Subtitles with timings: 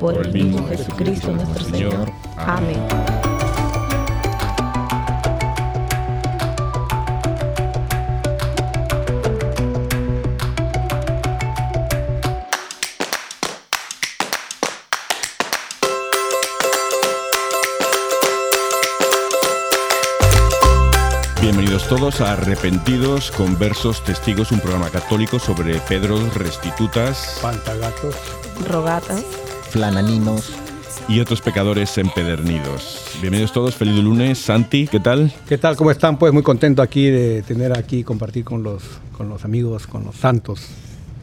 [0.00, 2.10] Por el mismo Jesucristo nuestro Señor.
[2.38, 2.78] Amén.
[21.42, 28.14] Bienvenidos todos a Arrepentidos, Conversos, Testigos, un programa católico sobre Pedros, restitutas, Pantagatos.
[28.66, 29.49] Rogatas.
[29.70, 30.52] Flananinos.
[31.08, 33.06] y otros pecadores empedernidos.
[33.20, 34.38] Bienvenidos todos, feliz lunes.
[34.38, 35.32] Santi, ¿qué tal?
[35.48, 35.76] ¿Qué tal?
[35.76, 36.18] ¿Cómo están?
[36.18, 38.82] Pues muy contento aquí de tener aquí, compartir con los,
[39.16, 40.60] con los amigos, con los santos.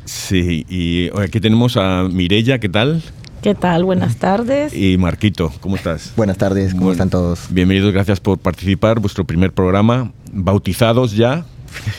[0.06, 3.02] Sí, y aquí tenemos a Mirella, ¿qué tal?
[3.42, 3.84] ¿Qué tal?
[3.86, 4.74] Buenas tardes.
[4.74, 6.14] Y Marquito, ¿cómo estás?
[6.18, 6.94] Buenas tardes, ¿cómo Bueno.
[6.94, 7.48] están todos?
[7.50, 11.46] Bienvenidos, gracias por participar, vuestro primer programa, bautizados ya.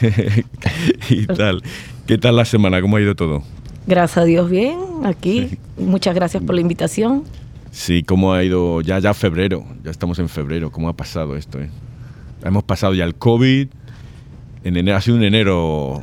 [1.11, 1.63] y tal.
[2.07, 2.81] ¿Qué tal la semana?
[2.81, 3.43] ¿Cómo ha ido todo?
[3.89, 5.59] Gracias a Dios, bien, aquí.
[5.79, 7.25] Muchas gracias por la invitación.
[7.71, 8.83] Sí, ¿cómo ha ido?
[8.83, 11.59] Ya, ya febrero, ya estamos en febrero, ¿cómo ha pasado esto?
[11.59, 11.71] eh?
[12.45, 13.69] Hemos pasado ya el COVID,
[14.65, 16.03] en enero, ha sido un enero...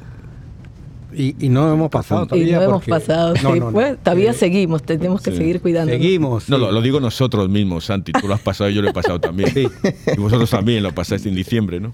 [1.17, 2.55] Y, y no hemos pasado Y todavía.
[2.57, 3.71] no hemos porque- pasado, No, sí, no, no.
[3.71, 5.37] pues, todavía Eh, seguimos, tenemos que sí.
[5.37, 5.91] seguir cuidando.
[5.93, 6.49] Seguimos.
[6.49, 6.61] No, sí.
[6.61, 9.19] lo, lo digo nosotros mismos, Santi, tú lo has pasado y yo lo he pasado
[9.19, 9.49] también.
[9.53, 9.67] Sí.
[10.15, 11.93] Y vosotros también lo pasáis en diciembre, ¿no?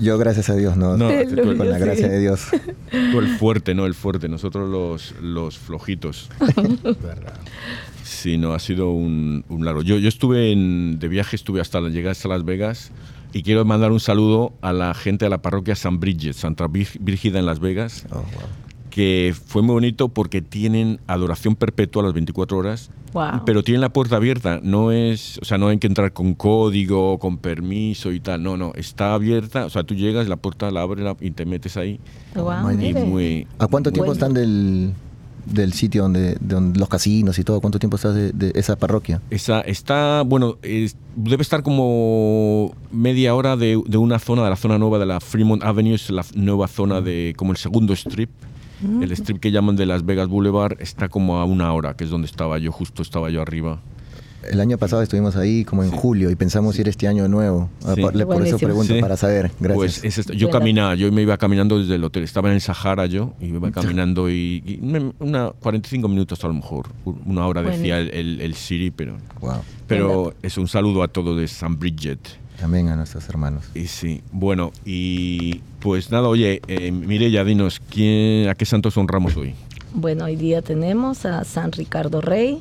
[0.00, 0.96] Yo, gracias a Dios, no.
[0.96, 2.12] No, Sí, tú- tú- con la gracia sí.
[2.12, 2.46] de Dios.
[3.12, 3.86] Tú el fuerte, ¿no?
[3.86, 6.28] El fuerte, nosotros los, los flojitos.
[6.84, 7.34] Verdad.
[8.02, 9.82] Sí, no, ha sido un, un largo.
[9.82, 12.90] Yo, yo estuve en, de viaje, estuve hasta llegar hasta Las Vegas
[13.36, 17.38] y quiero mandar un saludo a la gente de la parroquia San Bridget, Santa Brígida
[17.38, 18.24] en Las Vegas, Oh, wow.
[18.90, 23.42] que fue muy bonito porque tienen adoración perpetua a las 24 horas, Wow.
[23.44, 24.60] pero tienen la puerta abierta.
[24.62, 28.42] No es, o sea, no hay que entrar con código, con permiso y tal.
[28.42, 29.66] No, no, está abierta.
[29.66, 32.00] O sea, tú llegas, la puerta la abres y te metes ahí.
[32.34, 34.12] Wow, my Y muy, ¿A cuánto tiempo Bueno.
[34.14, 34.92] están del,
[35.46, 37.60] del sitio donde, donde los casinos y todo?
[37.60, 39.20] ¿Cuánto tiempo estás de, de esa parroquia?
[39.30, 44.56] Esa, está, bueno, es- debe estar como media hora de, de una zona, de la
[44.56, 48.30] zona nueva de la Fremont Avenue, es la nueva zona de, como el segundo strip.
[49.00, 52.10] El strip que llaman de Las Vegas Boulevard está como a una hora, que es
[52.10, 53.80] donde estaba yo, justo estaba yo arriba.
[54.50, 57.68] El año pasado estuvimos ahí como en julio y pensamos ir este año de nuevo.
[57.84, 58.00] Ah, Sí.
[58.02, 59.00] Por, por eso pregunto, Sí.
[59.00, 59.50] para saber.
[59.60, 59.74] Gracias.
[59.76, 60.32] Pues es esto.
[60.32, 63.46] yo caminaba, yo me iba caminando desde el hotel, estaba en el Sahara yo, y
[63.46, 66.86] me iba caminando y, y me- una 45 minutos a lo mejor,
[67.24, 69.56] una hora decía el, el, el Siri, pero, wow.
[69.86, 72.18] pero es un saludo a todos de San Bridget.
[72.62, 73.64] Amén a nuestros hermanos.
[73.74, 79.36] Y sí, bueno, y pues nada, oye, eh, Mireya, dinos, ¿quién, ¿a qué santos honramos
[79.36, 79.54] hoy?
[79.92, 82.60] Bueno, hoy día tenemos a San Ricardo Rey,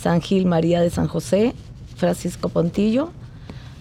[0.00, 1.54] San Gil María de San José,
[1.96, 3.10] Francisco Pontillo,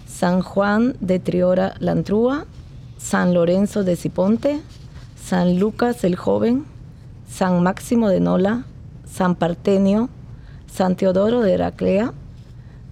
[0.06, 2.46] San Juan de Triora Lantrúa,
[2.98, 4.60] San Lorenzo de Ciponte,
[5.24, 6.66] San Lucas el Joven,
[7.30, 8.66] San Máximo de Nola,
[9.10, 10.10] San Partenio,
[10.68, 12.14] San Teodoro de Heraclea,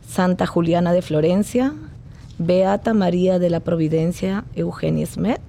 [0.08, 1.74] Santa Juliana de Florencia,
[2.38, 5.42] Beata María de la Providencia Eugenia Smet,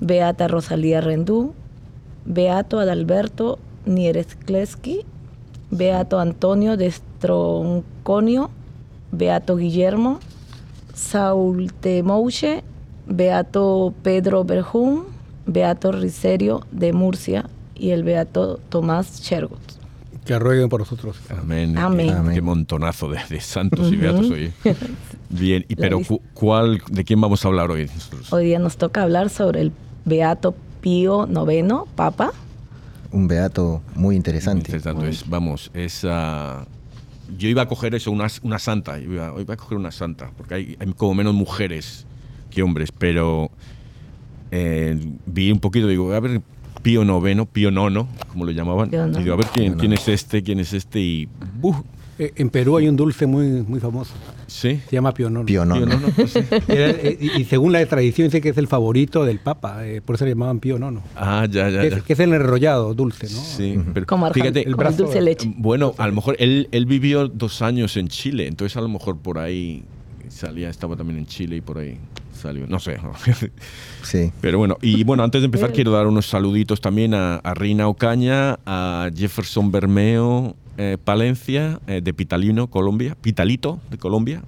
[0.00, 1.52] Beata Rosalía Rendú,
[2.24, 5.04] Beato Adalberto Niereskleski,
[5.70, 8.50] Beato Antonio de Stronconio,
[9.12, 10.20] Beato Guillermo,
[10.94, 12.62] Saúl Temouche,
[13.06, 15.04] Beato Pedro Berjún,
[15.46, 19.60] Beato Riserio de Murcia y el Beato Tomás Chergut.
[20.24, 21.18] Que rueguen por nosotros.
[21.30, 21.78] Amén.
[21.78, 22.08] Amén.
[22.08, 22.34] Qué, Amén.
[22.34, 24.52] qué montonazo de, de santos y beatos hoy.
[25.28, 26.00] Bien, y pero
[26.34, 27.88] ¿cuál, ¿de quién vamos a hablar hoy?
[28.30, 29.72] Hoy día nos toca hablar sobre el
[30.04, 32.32] Beato Pío IX, Papa.
[33.12, 34.78] Un beato muy interesante.
[35.26, 39.90] vamos, es, yo iba a coger eso, una, una santa, iba, iba, a coger una
[39.90, 42.06] santa, porque hay, hay como menos mujeres
[42.50, 43.50] que hombres, pero
[44.50, 46.40] eh, vi un poquito, digo, a ver,
[46.82, 50.42] Pío Noveno, Pío Nono, como lo llamaban, y digo, a ver quién, quién es este,
[50.42, 51.28] quién es este, y eh,
[52.18, 54.12] en Perú hay un dulce muy, muy famoso.
[54.46, 54.80] Sí.
[54.88, 55.44] Se llama pionono.
[55.44, 55.98] Pionono.
[56.14, 56.36] Pues
[56.68, 60.24] eh, y, según la tradición dice que es el favorito del Papa, eh, por eso
[60.24, 61.02] le llamaban pionono.
[61.14, 62.00] Ah, ya, ya.
[62.00, 63.40] Que, es, el enrollado dulce, ¿no?
[63.40, 65.52] Sí, pero como fíjate, el brazo, dulce leche.
[65.56, 69.18] Bueno, a lo mejor él, él vivió dos años en Chile, entonces a lo mejor
[69.18, 69.84] por ahí
[70.28, 71.98] salía, estaba también en Chile y por ahí
[72.32, 72.98] salió, no sé.
[74.02, 74.30] Sí.
[74.40, 77.88] Pero bueno, y bueno, antes de empezar quiero dar unos saluditos también a, a Rina
[77.88, 84.42] Ocaña, a Jefferson Bermeo, eh, Palencia, eh, de Pitalino, Colombia, Pitalito, de Colombia,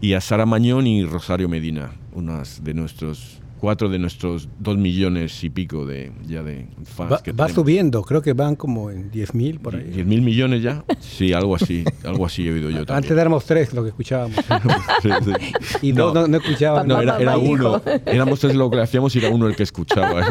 [0.00, 5.42] y a Sara Mañón y Rosario Medina, unas de nuestros cuatro de nuestros dos millones
[5.44, 7.12] y pico de ya de fans.
[7.12, 9.84] Va, va subiendo, creo que van como en diez mil por ahí.
[9.84, 10.84] ¿Diez mil millones ya?
[11.00, 12.96] Sí, algo así, algo así he oído yo también.
[12.96, 14.36] Antes éramos tres lo que escuchábamos.
[15.82, 16.88] Y no, no, no, escuchaban.
[16.88, 17.80] No, era, era uno.
[18.06, 20.22] Éramos tres lo que hacíamos y era uno el que escuchaba.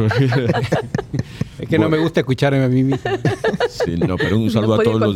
[1.60, 3.10] Es que no me gusta escucharme a mí mismo.
[3.70, 5.16] Sí, no, pero un saludo a todos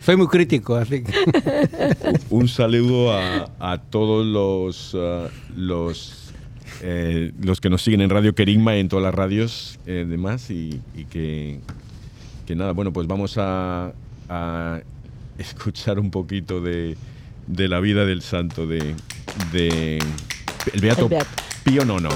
[0.00, 1.12] Soy muy crítico, así que.
[2.30, 6.29] Un saludo a, a todos los, uh, los,
[6.82, 10.50] eh, los que nos siguen en Radio Querigma y en todas las radios eh, demás
[10.50, 11.60] y, y que,
[12.46, 13.92] que, nada, bueno, pues vamos a,
[14.28, 14.80] a
[15.38, 16.96] escuchar un poquito de,
[17.46, 18.94] de, la vida del santo de,
[19.52, 19.98] de
[20.72, 21.30] el Beato, el Beato.
[21.64, 22.10] Pío Nono.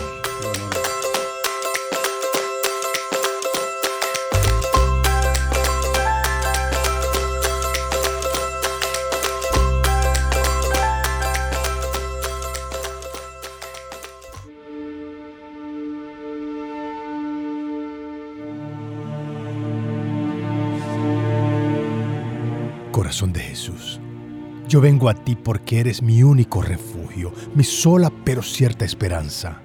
[23.04, 24.00] Corazón de Jesús.
[24.66, 29.60] Yo vengo a ti porque eres mi único refugio, mi sola pero cierta esperanza.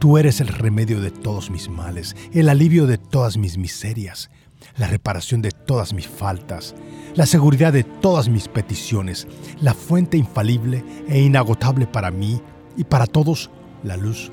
[0.00, 4.30] Tú eres el remedio de todos mis males, el alivio de todas mis miserias,
[4.78, 6.74] la reparación de todas mis faltas,
[7.14, 9.28] la seguridad de todas mis peticiones,
[9.60, 12.42] la fuente infalible e inagotable para mí
[12.76, 13.48] y para todos,
[13.84, 14.32] la luz,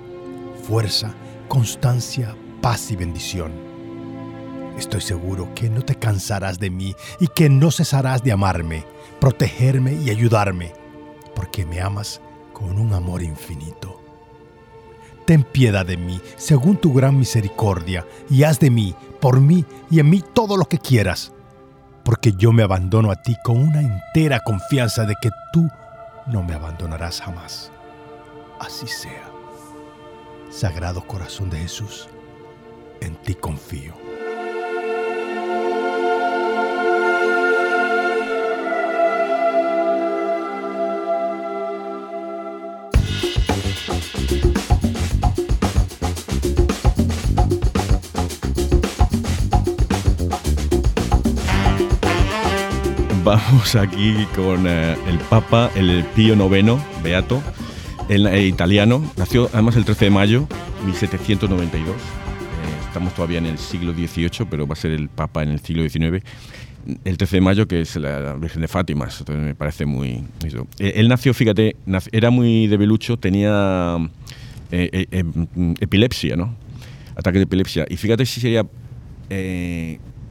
[0.68, 1.14] fuerza,
[1.50, 3.73] constancia, paz y bendición.
[4.78, 8.86] Estoy seguro que no te cansarás de mí y que no cesarás de amarme,
[9.20, 10.74] protegerme y ayudarme,
[11.36, 12.22] porque me amas
[12.54, 14.02] con un amor infinito.
[15.26, 20.00] Ten piedad de mí, según tu gran misericordia, y haz de mí, por mí y
[20.00, 21.32] en mí todo lo que quieras,
[22.04, 25.70] porque yo me abandono a ti con una entera confianza de que tú
[26.28, 27.72] no me abandonarás jamás.
[28.60, 29.30] Así sea.
[30.50, 32.10] Sagrado Corazón de Jesús,
[33.02, 34.03] en ti confío.
[53.34, 57.42] Vamos aquí con eh, el Papa, el Pío IX, Beato,
[58.08, 59.12] el, eh, italiano.
[59.18, 60.48] Nació además el 13 de mayo
[60.86, 61.96] 1792.
[61.96, 61.98] Eh,
[62.86, 65.82] estamos todavía en el siglo XVIII, pero va a ser el Papa en el siglo
[65.82, 66.24] XIX.
[67.04, 70.24] El 13 de mayo, que es la Virgen de Fátima, me parece muy...
[70.78, 71.76] él nació, fíjate,
[72.12, 73.98] era muy debilucho, tenía
[74.70, 76.56] epilepsia, ¿no?
[77.16, 77.88] Ataque de epilepsia.
[77.90, 78.64] Y fíjate si sería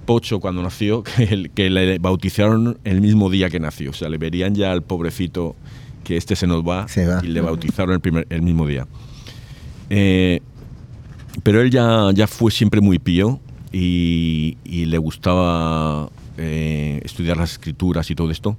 [0.05, 1.03] Pocho cuando nació,
[1.55, 3.91] que, le bautizaron el mismo día que nació.
[3.91, 5.57] O sea, le verían ya al pobrecito
[6.05, 6.87] que este se nos va,
[7.23, 8.87] y le bautizaron el, primer, el mismo día.
[9.91, 10.41] Eh,
[11.43, 13.41] pero él ya, ya fue siempre muy pío
[13.73, 18.57] y, le gustaba eh, estudiar las escrituras y todo esto.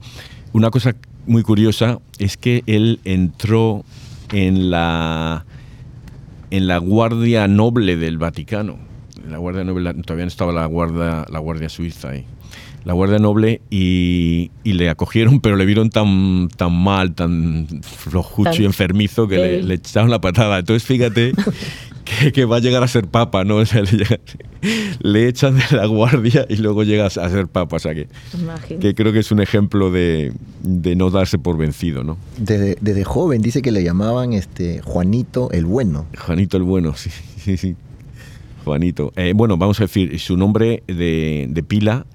[0.54, 0.96] Una cosa
[1.28, 3.84] muy curiosa es que él entró
[4.32, 5.46] en la,
[6.50, 8.93] en la Guardia Noble del Vaticano
[9.30, 12.26] la Guardia Noble, todavía no estaba la Guardia, la Guardia Suiza ahí.
[12.86, 18.66] La Guardia Noble y, le acogieron, pero le vieron tan, tan mal, tan flojucho y
[18.66, 20.60] enfermizo que le, echaron la patada.
[20.60, 21.32] Entonces, fíjate
[22.34, 23.64] que, va a llegar a ser papa, ¿no?
[25.00, 27.78] le, echan de la guardia y luego llegas a ser papa.
[27.78, 28.10] O sea que,
[28.82, 32.18] que creo que es un ejemplo de, no darse por vencido, ¿no?
[32.38, 36.06] Desde, desde, joven dice que le llamaban este Juanito el Bueno.
[36.18, 37.78] Juanito el Bueno, sí, sí, sí.
[38.64, 39.12] Juanito.
[39.16, 42.06] Eh, bueno, vamos a decir, su nombre de, pila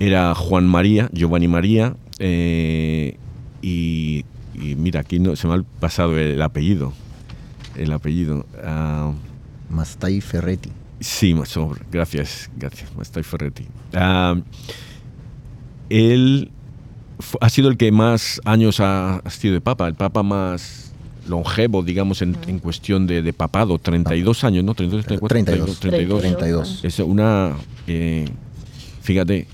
[0.00, 3.16] era Juan María, Giovanni María, eh,
[3.62, 6.92] y y mira, aquí no, se me ha pasado el apellido.
[7.76, 8.46] El apellido.
[8.54, 9.12] Uh,
[9.72, 10.70] Mastai Ferretti.
[11.00, 11.34] Sí,
[11.90, 13.66] gracias, gracias, Mastai Ferretti.
[13.92, 14.42] Uh,
[15.90, 16.50] él
[17.40, 20.83] ha sido el que más años ha, sido de papa, el papa más
[21.28, 24.74] longevo, digamos, en, cuestión de, papado, 32 años, ¿no?
[24.74, 26.84] 32, 32, 32, 32.
[26.84, 27.52] Es una,
[27.86, 28.26] eh,
[29.02, 29.46] fíjate,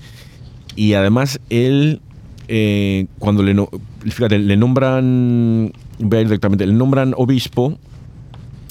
[0.75, 2.01] y además él,
[2.47, 3.55] eh, cuando le,
[4.09, 7.77] fíjate, le nombran, voy a ir directamente, le nombran obispo,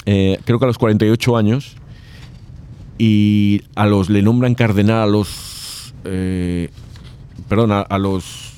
[0.07, 1.77] eh, creo que a los 48 años,
[2.99, 5.95] y a los, le nombran cardenal a los,
[7.49, 8.50] perdón, a los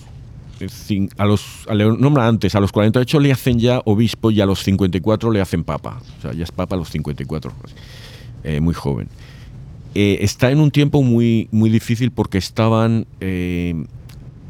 [1.17, 1.67] a los,
[1.99, 5.65] nombra antes, a los 48 le hacen ya obispo y a los 54 le hacen
[5.65, 6.01] papa.
[6.19, 7.53] O sea, ya es papa a los 54,
[8.45, 9.09] eh, muy joven.
[9.95, 13.85] Eh, está en un tiempo muy, muy difícil porque estaban, eh,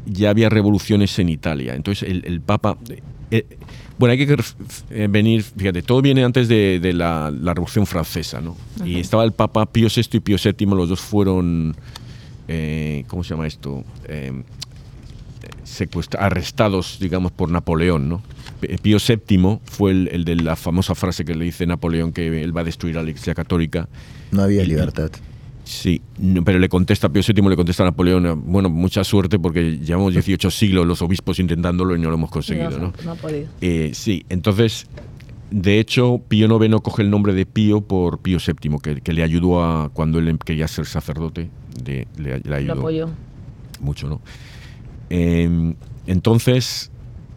[0.05, 1.75] ya había revoluciones en Italia.
[1.75, 2.77] Entonces el, papa...
[3.97, 8.55] bueno, hay que venir, fíjate, todo viene antes de, la, Revolución Francesa, ¿no?
[8.85, 11.75] Y estaba el Papa Pío VI y Pío VII, los dos fueron,
[13.07, 13.83] ¿cómo se llama esto?
[16.17, 18.21] Arrestados, digamos, por Napoleón, ¿no?
[18.81, 22.61] Pío VII fue el, de la famosa frase que le dice Napoleón que él va
[22.61, 23.87] a destruir a la Iglesia Católica.
[24.31, 25.11] No había libertad.
[25.65, 26.01] Sí,
[26.43, 30.51] pero le contesta, Pío VII le contesta a Napoleón, bueno, mucha suerte porque llevamos 18
[30.51, 32.93] siglos los obispos intentándolo y no lo hemos conseguido, ¿no?
[33.03, 33.47] No, ha podido.
[33.61, 34.87] Eh, sí, entonces,
[35.51, 39.63] de hecho, Pío IX coge el nombre de Pío por Pío VII, que, le ayudó
[39.63, 41.49] a, cuando él quería ser sacerdote,
[41.85, 42.75] le, le, ayudó.
[42.75, 43.09] Lo apoyó.
[43.79, 44.21] Mucho, ¿no?
[45.15, 45.75] Em,
[46.07, 46.89] entonces,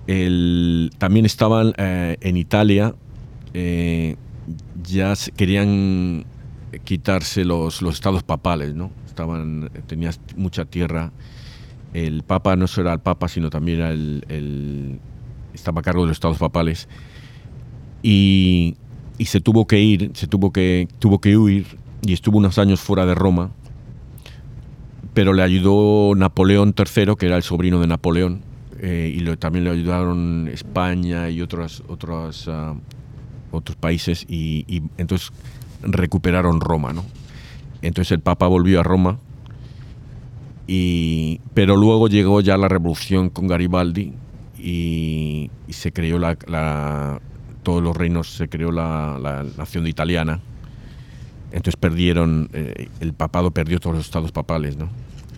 [0.07, 2.95] también estaban eh, en Italia,
[3.53, 4.17] eh,
[4.83, 6.25] ya querían
[6.85, 8.91] quitarse los, estados papales, ¿no?
[9.07, 11.13] Estaban, tenías mucha tierra.
[11.93, 14.99] El papa no solo era el papa, sino también era el,
[15.53, 16.89] estaba a cargo de los estados papales.
[18.03, 18.77] Y,
[19.19, 21.67] y, se tuvo que ir, se tuvo que, tuvo que huir
[22.01, 23.51] y estuvo unos años fuera de Roma
[25.17, 28.43] pero le ayudó Napoleón III, que era el sobrino de Napoleón,
[28.79, 32.75] eh, y también le ayudaron España y otros, otros, ah,
[33.51, 35.33] otros países, y, entonces
[35.81, 36.93] recuperaron Roma.
[36.93, 37.03] ¿no?
[37.81, 39.19] Entonces el Papa volvió a Roma,
[40.67, 44.13] y, pero luego llegó ya la revolución con Garibaldi
[44.59, 47.21] y, se creó la,
[47.63, 50.41] todos los reinos, se creó la, nación italiana.
[51.53, 54.91] Entonces perdieron, eh, el papado perdió todos los estados papales, ¿no?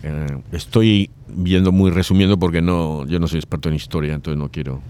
[0.03, 4.49] Eh, estoy viendo muy resumiendo porque no, yo no soy experto en historia, entonces no
[4.49, 4.81] quiero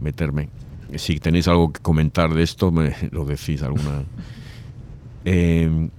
[0.00, 0.48] meterme.
[0.96, 4.04] Si tenéis algo que comentar de esto, me lo decís alguna.
[5.24, 5.90] Eh,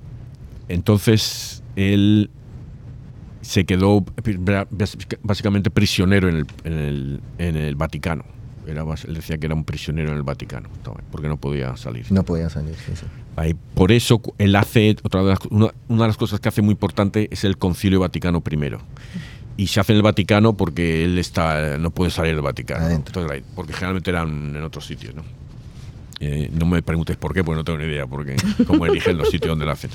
[0.68, 2.30] entonces él
[3.42, 4.04] se quedó
[5.22, 8.39] básicamente prisionero en el, en el, en el Vaticano
[8.72, 10.70] era él decía que era un prisionero en el Vaticano,
[11.12, 12.12] porque no podía salir.
[12.12, 13.06] No podía salir, sí, sí.
[13.36, 16.74] Ahí, por eso él hace, otra de las, una, de las cosas que hace muy
[16.74, 18.76] importante es el Concilio Vaticano I.
[19.58, 23.04] Y se hace en el Vaticano porque él está no puede salir del Vaticano.
[23.56, 25.24] porque generalmente eran en otros sitios, ¿no?
[26.22, 28.36] Eh, no me preguntes por qué, porque no tengo ni idea, porque
[28.68, 29.90] cómo eligen los sitios donde lo hacen.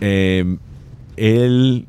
[0.00, 0.56] Eh,
[1.16, 1.86] él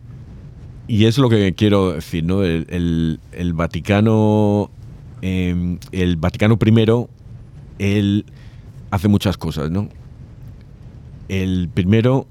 [0.88, 2.44] y es lo que quiero decir, ¿no?
[2.44, 4.70] el, el Vaticano
[5.28, 7.08] Em, el Vaticano I,
[7.80, 8.26] él
[8.92, 9.90] hace muchas cosas, ¿no?
[11.30, 12.28] El primero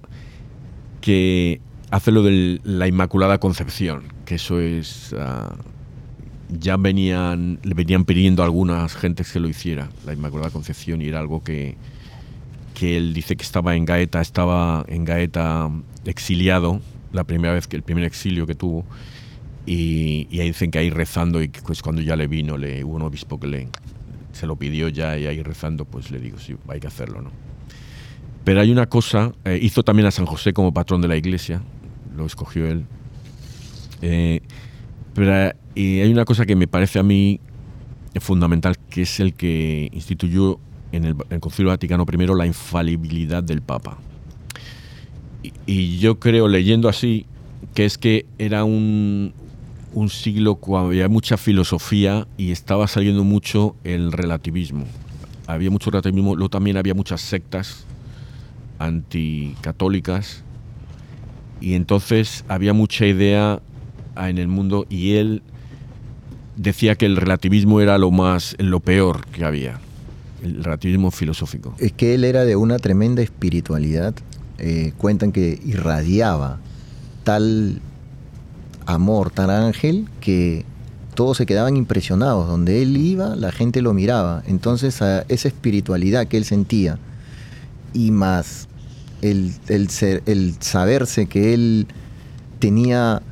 [1.01, 1.61] que
[1.91, 5.13] hace lo de la Inmaculada Concepción, que eso es...
[5.19, 5.57] Ah,
[6.49, 11.09] ya venían, le venían pidiendo a algunas gentes que lo hiciera, la Inmaculada Concepción, y
[11.09, 11.77] era algo que,
[12.75, 15.69] que él dice que estaba en Gaeta, estaba en Gaeta
[16.05, 16.81] exiliado,
[17.13, 18.85] la primera vez que el primer exilio que tuvo,
[19.66, 23.02] y, ahí dicen que ahí rezando y pues cuando ya le vino, le, hubo un
[23.02, 23.68] obispo que le,
[24.33, 27.30] se lo pidió ya y ahí rezando, pues le digo, sí, hay que hacerlo, ¿no?
[28.44, 31.62] Pero hay una cosa, eh, hizo también a San José como patrón de la iglesia,
[32.14, 32.85] lo escogió él.
[34.02, 34.40] Eh,
[35.14, 37.40] pero y hay una cosa que me parece a mí
[38.21, 40.59] fundamental, que es el que instituyó
[40.92, 43.99] en el, Concilio Vaticano I la infalibilidad del Papa.
[45.66, 47.26] y yo creo, leyendo así,
[47.75, 49.33] que es que era un,
[49.95, 54.85] un siglo cuando había mucha filosofía y estaba saliendo mucho el relativismo.
[55.47, 57.85] Había mucho relativismo, luego también había muchas sectas
[58.79, 60.43] anticatólicas.
[61.61, 63.63] Y entonces había mucha idea
[64.17, 65.43] en el mundo y él
[66.57, 69.81] decía que el relativismo era lo más lo peor que había
[70.45, 71.75] el relativismo filosófico.
[71.79, 74.15] Es que él era de una tremenda espiritualidad.
[74.59, 76.61] Eh, cuentan que irradiaba
[77.25, 77.81] tal
[78.87, 80.64] amor tan ángel que
[81.14, 82.49] todos se quedaban impresionados.
[82.49, 84.43] Donde él iba, la gente lo miraba.
[84.47, 86.99] Entonces, esa espiritualidad que él sentía
[87.93, 88.69] y más
[89.23, 91.87] el, el saberse que él
[92.59, 93.23] tenía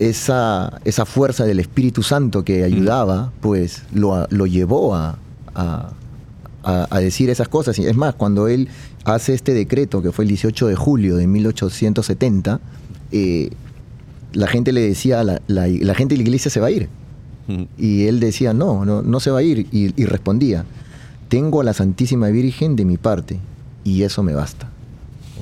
[0.00, 5.18] esa, esa fuerza del Espíritu Santo que ayudaba, pues lo, lo llevó a,
[5.54, 7.78] a, decir esas cosas.
[7.78, 8.68] Es más, cuando él
[9.04, 12.60] hace este decreto, que fue el 18 de julio de 1870,
[13.12, 13.50] eh,
[14.32, 16.88] la gente le decía, la, la, gente de la iglesia se va a ir.
[17.76, 19.66] Y él decía, no, no, no se va a ir.
[19.72, 20.64] Y, y respondía,
[21.28, 23.38] tengo a la Santísima Virgen de mi parte
[23.82, 24.68] y eso me basta.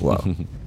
[0.01, 0.17] Wow.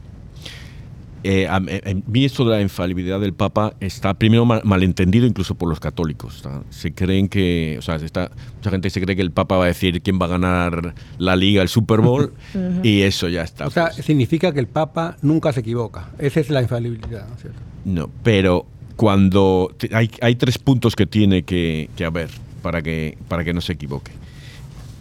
[1.24, 5.78] Eh, a, mí esto de la infalibilidad del Papa está primero malentendido incluso por los
[5.78, 6.42] católicos.
[6.70, 9.68] Se creen que, o sea, está, mucha gente se cree que el Papa va a
[9.68, 12.32] decir quién va a ganar la Liga, el Super Bowl,
[12.82, 13.66] y eso ya está.
[13.66, 14.04] O sea, pues.
[14.04, 16.10] significa que el Papa nunca se equivoca.
[16.18, 17.60] Esa es la infalibilidad, ¿no es cierto?
[17.84, 22.30] No, pero cuando hay, hay, tres puntos que tiene que, que, haber
[22.62, 24.12] para que, para que no se equivoque.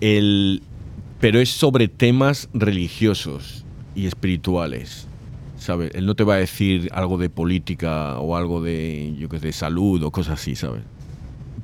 [0.02, 0.62] El,
[1.20, 5.08] pero es sobre temas religiosos y espirituales
[5.62, 5.92] ¿sabes?
[5.94, 9.52] Él no te va a decir algo de política o algo de, yo qué sé,
[9.52, 10.82] salud o cosas así, ¿sabes?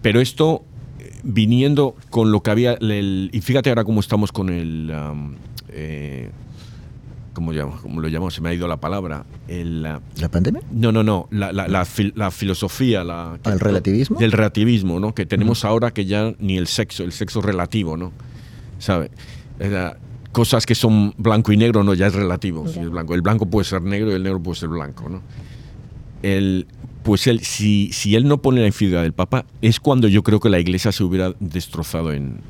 [0.04, 0.64] Pero esto,
[1.00, 4.94] eh, viniendo con lo que había, y fíjate ahora cómo estamos con el...
[5.70, 6.30] Eh,
[7.34, 8.36] ¿cómo, lo llamamos?
[8.36, 9.26] Se me ha ido la palabra.
[9.48, 10.62] El, ¿La pandemia?
[10.72, 11.28] No, no, no.
[11.32, 13.04] La, la, la, filosofía.
[13.04, 14.20] La, ¿El relativismo?
[14.20, 15.16] Del relativismo, ¿no?
[15.16, 18.12] Que tenemos ahora que ya ni el sexo, el sexo relativo, ¿no?
[18.78, 19.10] ¿Sabes?
[20.38, 22.64] Cosas que son blanco y negro, no, ya es relativo.
[22.76, 23.16] el, blanco.
[23.16, 25.24] el blanco puede ser negro y el negro puede ser blanco, ¿no?
[26.22, 26.68] El,
[27.02, 30.40] pues él, si, si él no pone la infidelidad del Papa, es cuando yo creo
[30.40, 32.42] que la iglesia se hubiera destrozado en.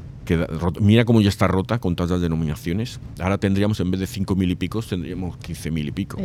[0.82, 3.00] mira cómo ya está rota con todas las denominaciones.
[3.22, 6.18] Ahora tendríamos, en vez de cinco mil y pico, tendríamos 15 mil y pico.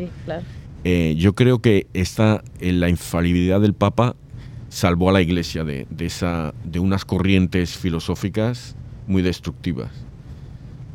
[0.82, 4.16] Eh, yo creo que esta, la infalibilidad del Papa
[4.68, 8.74] salvó a la iglesia de, de, esa, de unas corrientes filosóficas
[9.06, 9.92] muy destructivas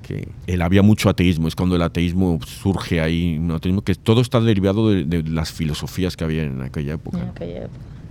[0.07, 4.21] que él, había mucho ateísmo, es cuando el ateísmo surge ahí, un ateísmo que todo
[4.21, 7.33] está derivado de, las filosofías que había en aquella época.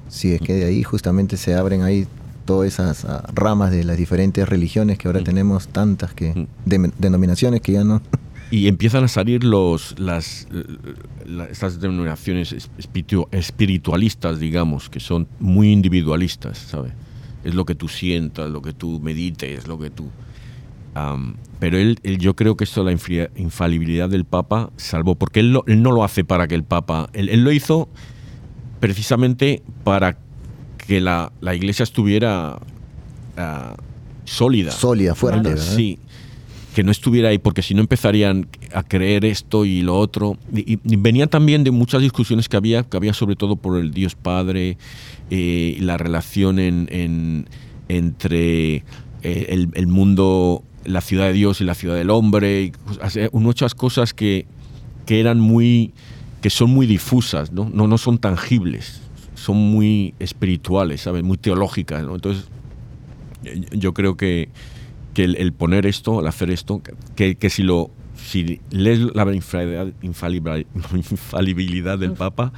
[0.08, 2.06] Sí, es que de ahí justamente se abren ahí
[2.44, 5.24] todas esas ah, ramas de las diferentes religiones que ahora mm.
[5.24, 6.92] tenemos tantas que mm.
[6.98, 8.00] denominaciones que ya no
[8.52, 10.46] y empiezan a salir los las
[11.50, 12.54] estas denominaciones
[13.32, 16.92] espiritualistas digamos que son muy individualistas sabes
[17.42, 20.08] es lo que tú sientas lo que tú medites lo que tú
[21.58, 26.04] pero él, yo creo que esto, la infalibilidad del Papa, salvó, porque él, no lo
[26.04, 27.88] hace para que el Papa, él, lo hizo
[28.80, 30.18] precisamente para
[30.76, 32.58] que la, Iglesia estuviera
[33.36, 33.76] ah,
[34.24, 34.70] sólida.
[34.70, 35.56] Sólida, fuerte.
[35.56, 35.98] Sí,
[36.74, 40.36] que no estuviera ahí, porque si no empezarían a creer esto y lo otro.
[40.54, 44.14] Y, venía también de muchas discusiones que había, que había sobre todo por el Dios
[44.14, 44.76] Padre,
[45.30, 47.48] eh, la relación en,
[47.88, 48.82] entre eh,
[49.22, 52.72] el, el, mundo la ciudad de Dios y la ciudad del hombre, y
[53.32, 54.46] muchas cosas que,
[55.04, 55.92] que eran muy,
[56.40, 57.70] que son muy difusas, ¿no?
[57.72, 59.00] No, no son tangibles,
[59.34, 61.22] son muy espirituales, ¿sabes?
[61.22, 62.14] Muy teológicas, ¿no?
[62.14, 62.48] Entonces,
[63.72, 64.48] yo creo que,
[65.14, 66.82] que el, poner esto, el hacer esto,
[67.14, 69.30] que, que si lo si lees la
[70.02, 72.52] infalibilidad del Papa,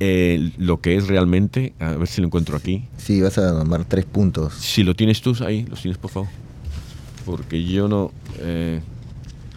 [0.00, 2.88] eh, lo que es realmente, a ver si lo encuentro aquí.
[2.96, 4.54] Sí, vas a tomar tres puntos.
[4.54, 6.39] Si lo tienes tú ahí, los tienes por favor
[7.30, 8.80] porque yo no eh,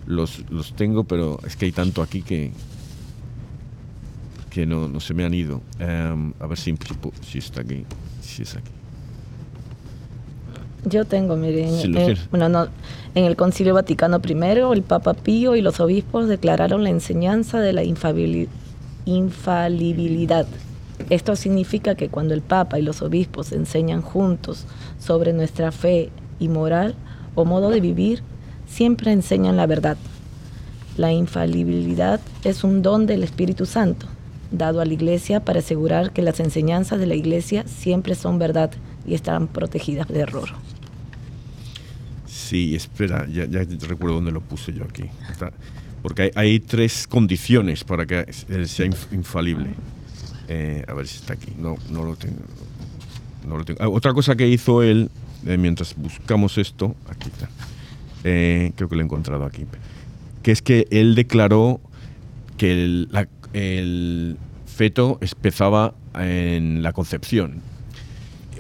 [0.06, 2.52] los, los, tengo, pero es que hay tanto aquí que
[4.52, 5.62] que no, no se me han ido.
[5.80, 6.76] Em, a ver si,
[7.22, 7.86] si, está aquí.
[8.22, 8.70] Si es aquí.
[10.86, 12.68] Yo tengo, miren, eh, bueno, no,
[13.16, 14.34] en el Concilio Vaticano I,
[14.74, 17.84] el Papa Pío y los obispos declararon la enseñanza de la
[19.06, 20.46] infalibilidad.
[21.10, 24.66] Esto significa que cuando el Papa y los obispos enseñan juntos
[25.00, 26.96] sobre nuestra fe y moral,
[27.36, 28.22] o modo de vivir
[28.68, 29.98] siempre enseñan la verdad.
[30.98, 34.06] La infalibilidad es un don del Espíritu Santo,
[34.52, 38.72] dado a la Iglesia para asegurar que las enseñanzas de la Iglesia siempre son verdad
[39.06, 40.50] y están protegidas de error.
[42.28, 43.46] Sí, espera, ya,
[43.88, 45.06] recuerdo dónde lo puse yo aquí.
[46.02, 48.32] porque hay, tres condiciones para que
[48.66, 49.70] sea infalible.
[50.48, 51.54] Eh, a ver si está aquí.
[51.58, 52.42] No, no lo tengo.
[53.48, 53.82] No lo tengo.
[53.82, 55.10] Ah, otra cosa que hizo él
[55.46, 57.50] eh, mientras buscamos esto, aquí está,
[58.24, 59.66] eh, creo que lo he encontrado aquí,
[60.42, 61.80] que es que él declaró
[62.58, 62.72] que
[63.54, 67.62] el, feto empezaba en la concepción,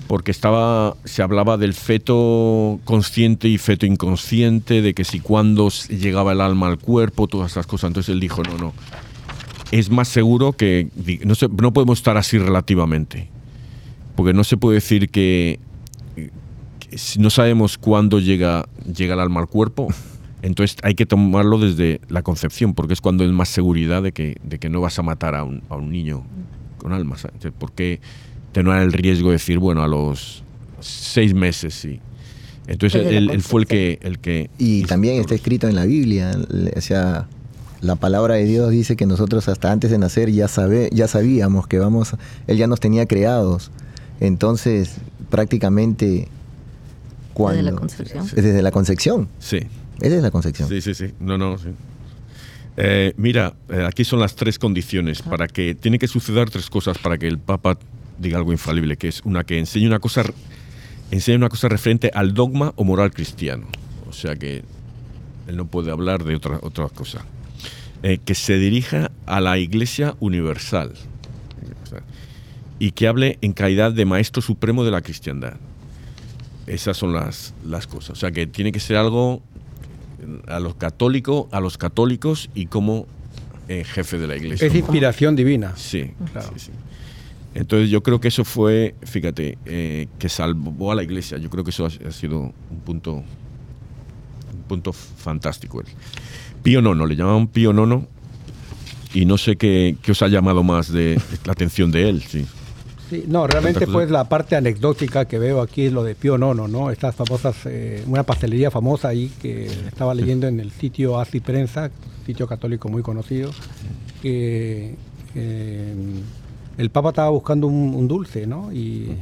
[0.07, 6.33] porque estaba, se hablaba del feto consciente y feto inconsciente, de que si cuando llegaba
[6.33, 7.89] el alma al cuerpo, todas estas cosas.
[7.89, 8.73] Entonces él dijo, no, no,
[9.71, 10.89] es más seguro que
[11.23, 13.29] no, no podemos estar así relativamente.
[14.15, 15.59] Porque no se puede decir que
[16.97, 19.87] si no sabemos cuándo llega, llega el alma al cuerpo,
[20.41, 24.37] entonces hay que tomarlo desde la concepción, porque es cuando hay más seguridad de que,
[24.43, 26.23] de que no vas a matar a un, a un niño
[26.77, 27.17] con alma.
[27.17, 27.35] ¿sabes?
[27.35, 28.01] Entonces, ¿Por qué
[28.51, 30.43] tener el riesgo de decir, bueno, a los
[30.79, 31.99] seis meses sí?
[32.67, 34.49] Entonces él, él fue el que, el que...
[34.57, 36.31] Y también está escrito en la Biblia,
[36.75, 37.27] o sea,
[37.81, 41.67] la palabra de Dios dice que nosotros hasta antes de nacer ya, sabe, ya sabíamos
[41.67, 42.15] que vamos,
[42.47, 43.71] Él ya nos tenía creados.
[44.21, 44.95] Entonces,
[45.29, 46.29] prácticamente,
[47.33, 47.61] cuando...
[47.61, 48.25] la concepción.
[48.25, 49.29] Es Desde la concepción.
[49.39, 50.69] Sí, Es desde la concepción.
[50.69, 51.13] sí, sí, sí.
[51.19, 51.69] No, no, sí.
[52.75, 56.97] Eh, mira, eh, aquí son las tres condiciones para que tiene que suceder tres cosas
[56.97, 57.77] para que el Papa
[58.17, 60.23] diga algo infalible, que es una que enseñe una cosa
[61.11, 63.67] enseña una cosa referente al dogma o moral cristiano.
[64.09, 64.63] O sea que
[65.47, 67.25] él no puede hablar de otra, otra cosa.
[68.01, 70.93] Eh, que se dirija a la Iglesia Universal
[72.79, 75.53] y que hable en calidad de Maestro Supremo de la Cristiandad.
[76.67, 78.11] Esas son las, las cosas.
[78.11, 79.41] O sea que tiene que ser algo
[80.47, 83.05] a los católicos, a los católicos y como
[83.67, 84.67] eh, jefe de la Iglesia.
[84.67, 85.73] Es inspiración divina.
[85.75, 86.49] Sí, Claro.
[86.55, 86.71] sí, sí.
[87.55, 91.37] Entonces yo creo que eso fue, fíjate, eh, que salvó a la iglesia.
[91.37, 95.79] Yo creo que eso ha, ha sido un punto, un punto fantástico.
[95.81, 95.85] él.
[96.63, 98.07] Pío Nono, le llamaban Pío Nono
[99.13, 102.23] y no sé qué, qué os ha llamado más de la atención de él.
[102.23, 102.47] Sí.
[103.13, 106.67] Sí, no, realmente pues la parte anecdótica que veo aquí es lo de Pío Nono,
[106.67, 106.89] ¿no?
[106.89, 111.91] Estas famosas, eh, una pastelería famosa ahí que estaba leyendo en el sitio Así Prensa,
[112.25, 113.51] sitio católico muy conocido,
[114.23, 114.95] que
[115.35, 115.93] eh,
[116.79, 118.73] el Papa estaba buscando un, un dulce, ¿no?
[118.73, 119.15] Y,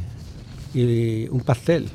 [0.74, 1.90] y un pastel.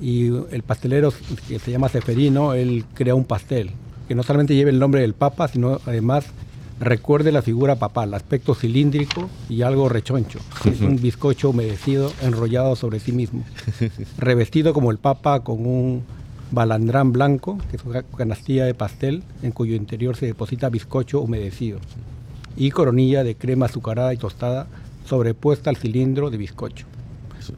[0.00, 1.12] Y el pastelero
[1.46, 3.70] que se llama Seferino, él crea un pastel
[4.08, 6.26] que no solamente lleve el nombre del Papa, sino además
[6.80, 10.40] recuerde la figura papal, aspecto cilíndrico y algo rechoncho.
[10.64, 13.44] Es un bizcocho humedecido enrollado sobre sí mismo,
[14.18, 16.02] revestido como el Papa con un
[16.50, 21.78] balandrán blanco, que es una canastilla de pastel en cuyo interior se deposita bizcocho humedecido,
[22.56, 24.66] y coronilla de crema azucarada y tostada
[25.04, 26.86] sobrepuesta al cilindro de bizcocho,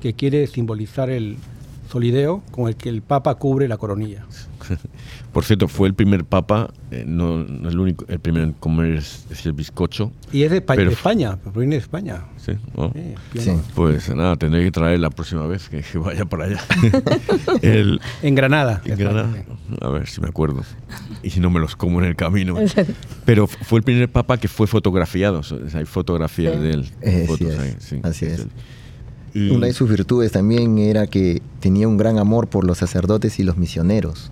[0.01, 1.37] que quiere simbolizar el
[1.89, 4.25] solideo con el que el Papa cubre la coronilla.
[5.33, 8.93] Por cierto, fue el primer papa, eh, no, no el único, el primero en comer
[8.97, 10.11] es- ese bizcocho.
[10.33, 12.25] Y es de, Pa- Pero- de España, proviene de España.
[12.39, 12.91] Sí, ¿no?
[13.35, 13.51] Sí, Sí.
[13.75, 16.61] Pues nada, tendré que traer la próxima vez que, que vaya para allá.
[17.63, 18.81] El, En Granada.
[18.85, 19.45] en España, Granada.
[19.83, 20.63] A ver si me acuerdo.
[21.23, 22.57] Y si no me los como en el camino.
[23.27, 25.41] Pero fue el primer papa que fue fotografiado.
[25.41, 26.61] o sea, Hay fotografías Sí.
[26.63, 26.91] de él.
[27.03, 28.01] Eh, así fotos es, ahí, sí.
[28.03, 28.47] así es.
[29.37, 33.39] Y- Una de sus virtudes también era que tenía un gran amor por los sacerdotes
[33.39, 34.31] y los misioneros.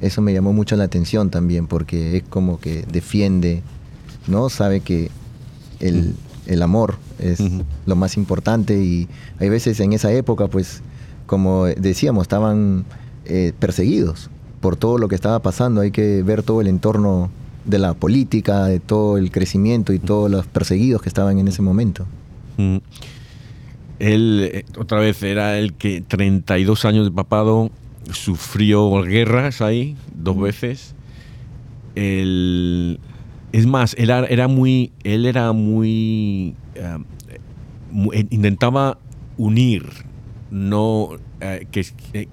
[0.00, 3.62] Eso me llamó mucho la atención también, porque es como que defiende,
[4.28, 4.48] ¿no?
[4.50, 5.10] Sabe que
[5.80, 6.14] el,
[6.46, 7.40] el amor es
[7.86, 9.08] lo más importante y
[9.40, 10.82] hay veces en esa época, pues,
[11.26, 12.84] como decíamos, estaban
[13.24, 15.80] eh, perseguidos por todo lo que estaba pasando.
[15.80, 17.30] Hay que ver todo el entorno
[17.64, 21.62] de la política, de todo el crecimiento y todos los perseguidos que estaban en ese
[21.62, 22.06] momento.
[22.58, 22.76] Mm.
[23.98, 27.70] Él, eh, otra vez, era el que 32 años de papado
[28.10, 30.94] sufrió guerras ahí, dos veces.
[31.94, 32.98] El-
[33.52, 34.92] es más, él era, muy.
[35.04, 36.54] Él era muy.
[36.74, 36.98] eh,
[38.12, 38.98] eh, intentaba
[39.36, 39.86] unir,
[40.50, 41.10] no.
[41.70, 41.84] que,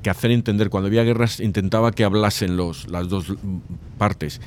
[0.02, 0.69] que hacer entender.
[0.69, 3.34] Cuando había guerras, intentaba que hablasen los, las dos
[3.97, 4.41] partes.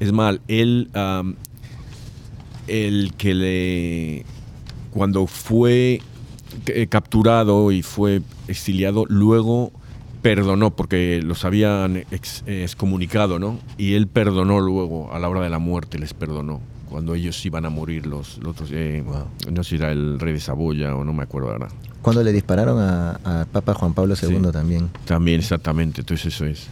[0.00, 0.90] Es mal, él.
[2.68, 4.24] el que le
[4.92, 6.00] cuando fue
[6.88, 9.72] capturado y fue exiliado, luego
[10.22, 13.58] perdonó porque los habían ex- eh, excomunicado, ¿no?
[13.76, 17.64] Y él perdonó luego a la hora de la muerte, les perdonó cuando ellos iban
[17.64, 19.02] a morir los, los otros, eh,
[19.50, 21.68] no sé si era el rey de Saboya o no me acuerdo ahora.
[22.02, 24.52] Cuando le dispararon a, a Papa Juan Pablo II Sí.
[24.52, 24.90] también.
[25.06, 26.66] También, exactamente, entonces eso es.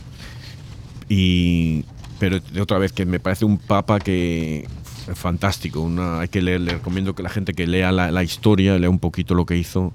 [1.09, 1.85] Y,
[2.19, 4.69] pero de otra vez que me parece un papa que
[5.09, 8.23] es fantástico, una, hay que leer, le recomiendo que la gente que lea la, la
[8.23, 9.93] historia, lea un poquito lo que hizo,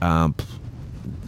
[0.00, 0.30] ah,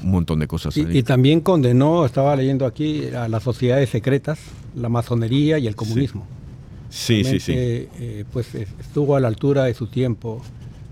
[0.03, 0.77] un montón de cosas.
[0.77, 0.87] ahí.
[0.93, 4.39] Y, y también condenó, estaba leyendo aquí, a las sociedades secretas,
[4.75, 6.27] la masonería y el comunismo.
[6.91, 7.53] sí, sí, sí.
[7.57, 10.41] Eh, pues es- estuvo a la altura de su tiempo,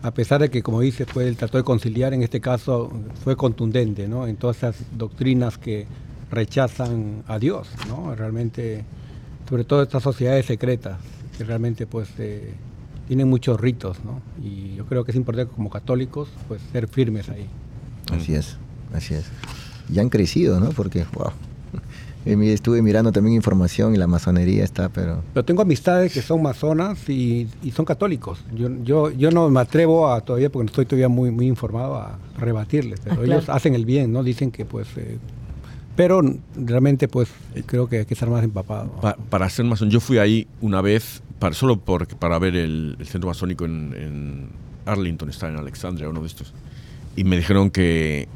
[0.02, 3.36] a pesar de que, como dice, fue él trató de conciliar, en este caso fue
[3.36, 4.26] contundente, ¿no?
[4.26, 5.86] En todas esas doctrinas que
[6.30, 8.14] rechazan a Dios, ¿no?
[8.14, 8.84] Realmente,
[9.48, 10.98] sobre todo estas sociedades secretas,
[11.36, 12.54] que realmente, pues, eh,
[13.06, 14.20] tienen muchos ritos, ¿no?
[14.42, 17.46] Y yo creo que es importante como católicos, pues, ser firmes ahí.
[18.12, 18.56] Así es,
[18.92, 19.26] así es.
[19.92, 20.70] Y han crecido, ¿no?
[20.70, 21.32] Porque, wow,
[22.24, 25.22] Estuve mirando también información y la masonería está, pero...
[25.34, 28.42] Pero tengo amistades que son masonas y, son católicos.
[28.54, 31.96] Yo, yo, yo no me atrevo a todavía, porque no estoy todavía muy, muy informado,
[31.96, 33.00] a rebatirles.
[33.00, 34.22] Pero ah, ellos hacen el bien, ¿no?
[34.22, 34.88] Dicen que pues...
[34.96, 35.18] Eh,
[35.96, 36.22] pero
[36.56, 37.28] realmente pues
[37.66, 38.90] creo que hay que estar más empapado.
[39.30, 43.28] para ser masón, yo fui ahí una vez, para, solo por, para ver el, centro
[43.28, 44.48] masónico en, en
[44.86, 46.52] Arlington, está en Alexandria, uno de estos.
[47.16, 48.28] Y me dijeron que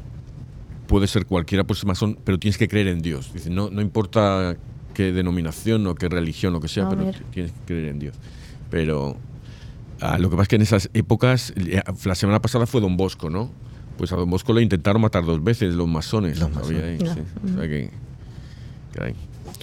[0.87, 3.31] puede ser cualquiera, pues masón, pero tienes que creer en Dios.
[3.31, 4.57] Dice, no, no importa
[4.93, 8.15] qué denominación o qué religión o que sea, pero tienes que creer en Dios.
[8.71, 9.15] Pero
[10.01, 12.97] ah, lo que pasa es que en esas épocas, eh, la semana pasada fue Don
[12.97, 13.51] Bosco, ¿no?
[13.97, 16.39] Pues a Don Bosco le intentaron matar dos veces los masones.
[16.39, 16.99] Los masones.
[17.01, 17.21] sí.
[17.45, 17.91] o sea que,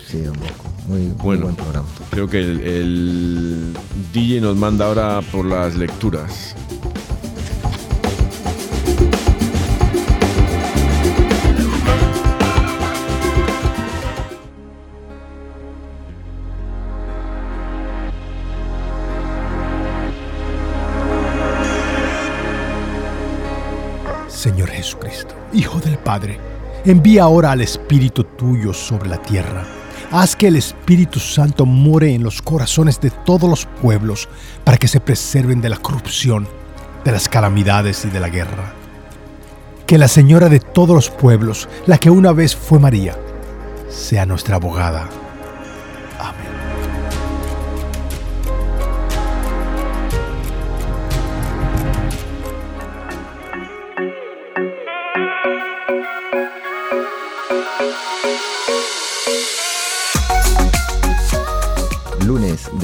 [0.07, 0.65] Sí, Don Bosco.
[0.89, 1.89] Muy, bueno, buen programa.
[2.11, 3.77] Creo que el, el
[4.13, 6.55] DJ nos manda ahora por las lecturas.
[24.47, 26.39] Señor Jesucristo, Hijo del Padre,
[26.87, 29.65] envía ahora al Espíritu tuyo sobre la tierra.
[30.13, 34.29] Haz que el Espíritu Santo more en los corazones de todos los pueblos
[34.65, 36.47] para que se preserven de la corrupción,
[37.05, 38.73] de las calamidades y de la guerra.
[39.87, 43.17] Que la Señora de todos los pueblos, la que una vez fue María,
[43.89, 45.09] sea nuestra abogada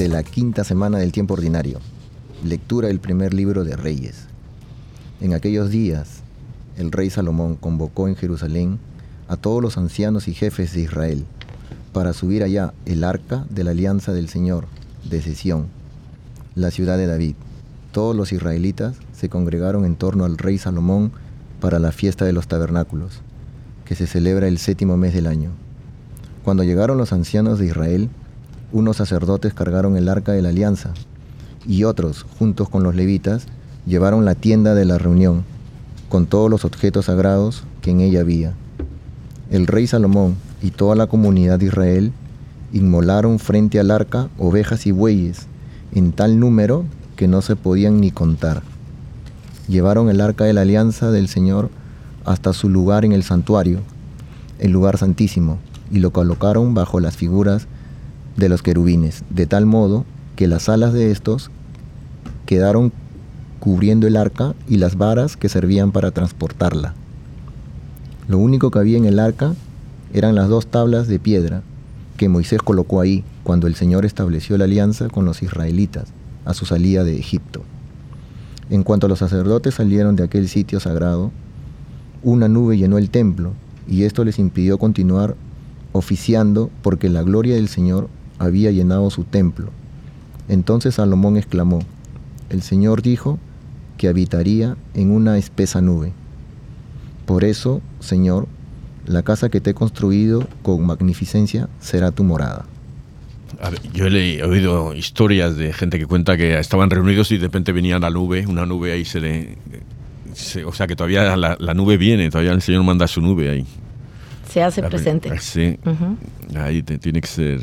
[0.03, 1.79] de la quinta semana del tiempo ordinario.
[2.43, 4.25] Lectura del primer libro de Reyes.
[5.21, 6.23] En aquellos días,
[6.75, 8.79] el rey Salomón convocó en Jerusalén
[9.29, 11.23] a todos los ancianos y jefes de Israel
[11.93, 14.65] para subir allá el arca de la alianza del Señor
[15.09, 15.67] de Sesión,
[16.53, 17.35] la ciudad de David.
[17.93, 21.13] Todos los israelitas se congregaron en torno al rey Salomón
[21.61, 23.21] para la fiesta de los tabernáculos,
[23.85, 25.51] que se celebra el séptimo mes del año.
[26.43, 28.09] Cuando llegaron los ancianos de Israel,
[28.73, 30.93] unos sacerdotes cargaron el arca de la alianza
[31.65, 33.45] y otros, juntos con los levitas,
[33.85, 35.45] llevaron la tienda de la reunión,
[36.09, 38.53] con todos los objetos sagrados que en ella había.
[39.49, 42.11] El rey Salomón y toda la comunidad de Israel
[42.73, 45.47] inmolaron frente al arca ovejas y bueyes,
[45.93, 46.83] en tal número
[47.15, 48.63] que no se podían ni contar.
[49.67, 51.69] Llevaron el arca de la alianza del Señor
[52.25, 53.79] hasta su lugar en el santuario,
[54.59, 55.59] el lugar santísimo,
[55.91, 57.67] y lo colocaron bajo las figuras
[58.37, 61.51] de los querubines, de tal modo que las alas de estos
[62.45, 62.91] quedaron
[63.59, 66.93] cubriendo el arca y las varas que servían para transportarla.
[68.27, 69.53] Lo único que había en el arca
[70.13, 71.61] eran las dos tablas de piedra
[72.17, 76.05] que Moisés colocó ahí cuando el Señor estableció la alianza con los israelitas
[76.45, 77.63] a su salida de Egipto.
[78.69, 81.31] En cuanto los sacerdotes salieron de aquel sitio sagrado,
[82.21, 83.53] una nube llenó el templo
[83.87, 85.35] y esto les impidió continuar
[85.91, 89.69] oficiando porque la gloria del Señor había llenado su templo.
[90.49, 91.79] Entonces Salomón exclamó,
[92.49, 93.39] el Señor dijo
[93.97, 96.11] que habitaría en una espesa nube.
[97.25, 98.47] Por eso, Señor,
[99.05, 102.65] la casa que te he construido con magnificencia será tu morada.
[103.93, 107.99] yo he, oído historias de gente que cuenta que estaban reunidos y de repente venía
[107.99, 109.57] la nube, una nube ahí se le...
[110.65, 113.65] o sea que todavía la, nube viene, todavía el Señor manda su nube ahí.
[114.49, 115.31] Se hace presente.
[115.39, 115.79] Sí,
[116.55, 117.61] ahí tiene que ser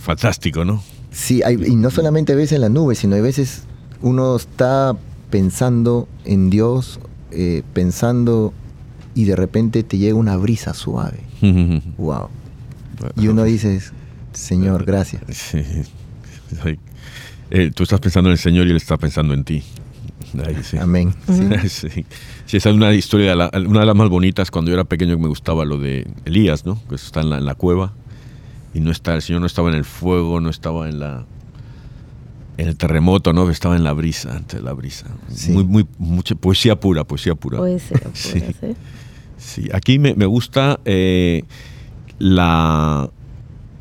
[0.00, 0.82] fantástico, ¿no?
[1.12, 3.64] Sí, y no solamente ves en la nube, sino hay veces
[4.00, 4.96] uno está
[5.30, 8.52] pensando en Dios, eh, pensando
[9.14, 11.20] y de repente te llega una brisa suave.
[11.98, 12.28] wow.
[13.16, 13.80] Y uno dice,
[14.32, 15.22] Señor, gracias.
[16.64, 16.76] Sí.
[17.52, 19.62] Eh, tú estás pensando en el Señor y Él está pensando en ti.
[20.80, 21.14] Amén.
[21.68, 22.04] Sí.
[22.56, 25.28] esa es una historia, una de las más bonitas cuando yo era pequeño que me
[25.28, 26.82] gustaba lo de Elías, ¿no?
[26.88, 27.92] Que está en la cueva
[28.74, 31.26] y no está, el Señor no estaba en el fuego, no estaba en la
[32.60, 33.48] en el terremoto, ¿no?
[33.48, 35.06] Estaba en la brisa, ante la brisa.
[35.48, 37.56] Muy, muy, mucha poesía pura, poesía pura.
[37.56, 38.42] Poesía pura, sí.
[39.38, 39.68] sí.
[39.72, 41.44] Aquí me, me gusta eh,
[42.18, 43.08] la...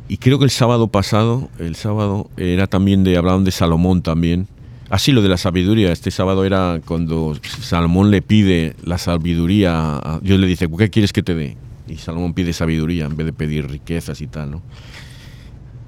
[0.07, 4.47] Y creo que el sábado pasado, el sábado era también de, hablaban de Salomón también.
[4.89, 10.19] Así lo de la sabiduría, este sábado era cuando Salomón le pide la sabiduría, a
[10.21, 11.57] Dios le dice, ¿qué quieres que te dé?
[11.89, 14.61] Y Salomón pide sabiduría en vez de pedir riquezas y tal, ¿no?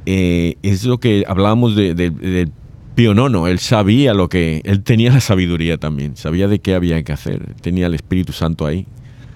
[0.06, 2.50] Eh, es lo que hablábamos de, de,
[2.96, 7.02] Pío Nono, él sabía lo que, él tenía la sabiduría también, sabía de qué había
[7.04, 8.86] que hacer, tenía el Espíritu Santo ahí.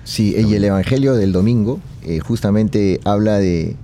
[0.04, 3.76] Sí, y el Evangelio del domingo eh, justamente habla de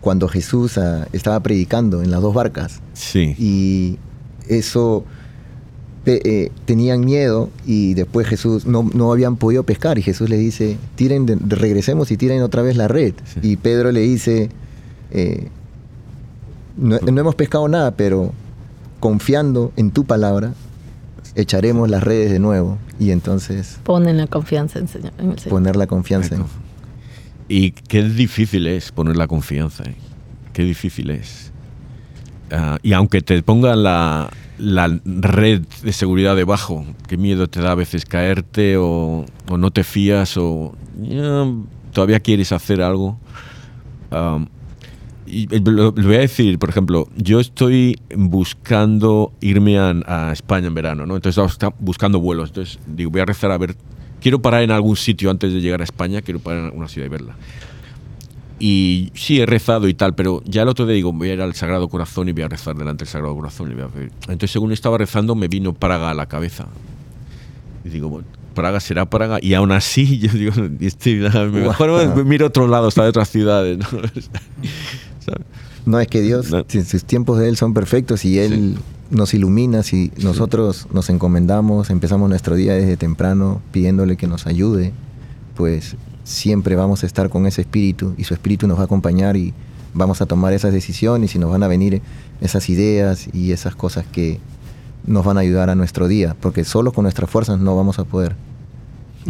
[0.00, 2.80] cuando Jesús ah, estaba predicando en las dos barcas.
[2.92, 3.34] Sí.
[3.38, 3.98] Y
[4.48, 5.04] eso
[6.06, 10.76] eh, tenían miedo y después Jesús no, no, habían podido pescar y Jesús le dice,
[10.94, 13.14] tiren, regresemos y tiren otra vez la red.
[13.42, 14.48] Y Pedro le dice,
[15.10, 15.48] eh,
[16.76, 18.32] no, hemos pescado nada, pero
[19.00, 20.54] confiando en tu palabra,
[21.34, 22.78] echaremos las redes de nuevo.
[23.00, 23.78] Y entonces...
[23.82, 25.50] Ponen la confianza en, señor, el Señor.
[25.50, 26.44] Poner la confianza en...
[27.48, 29.84] Y qué difícil es poner la confianza.
[29.84, 29.96] ¿eh?
[30.52, 31.50] Qué difícil es.
[32.50, 37.72] Ah, y aunque te pongan la, la, red de seguridad debajo, qué miedo te da
[37.72, 40.74] a veces caerte o, no te fías o
[41.92, 43.18] todavía quieres hacer algo.
[45.28, 51.06] Eh, lo, voy a decir, por ejemplo, yo estoy buscando irme a, España en verano,
[51.06, 51.16] ¿no?
[51.16, 52.50] Entonces estaba buscando vuelos.
[52.50, 53.76] Entonces digo, voy a rezar a ver,
[54.20, 57.06] quiero parar en algún sitio antes de llegar a España, quiero parar en una ciudad
[57.06, 57.36] y verla.
[58.58, 61.42] Y sí, he rezado y tal, pero ya el otro día digo, voy a ir
[61.42, 63.70] al Sagrado Corazón y voy a rezar delante del Sagrado Corazón.
[63.70, 63.88] Y voy a
[64.32, 66.66] Entonces, según estaba rezando, me vino Praga a la cabeza.
[67.84, 69.38] Y digo, bueno, Praga será Praga.
[69.42, 71.16] Y aún así, yo digo, estoy,
[71.52, 73.78] mejor miro otro lado, está de otras ciudades.
[73.78, 73.86] ¿no?
[75.86, 78.76] No es que Dios, sus tiempos de Él son perfectos y Él
[79.10, 84.92] nos ilumina si nosotros nos encomendamos, empezamos nuestro día desde temprano pidiéndole que nos ayude,
[85.54, 89.36] pues siempre vamos a estar con ese espíritu y su espíritu nos va a acompañar
[89.36, 89.54] y
[89.94, 92.02] vamos a tomar esas decisiones y nos van a venir
[92.40, 94.40] esas ideas y esas cosas que
[95.06, 98.04] nos van a ayudar a nuestro día, porque solo con nuestras fuerzas no vamos a
[98.04, 98.34] poder.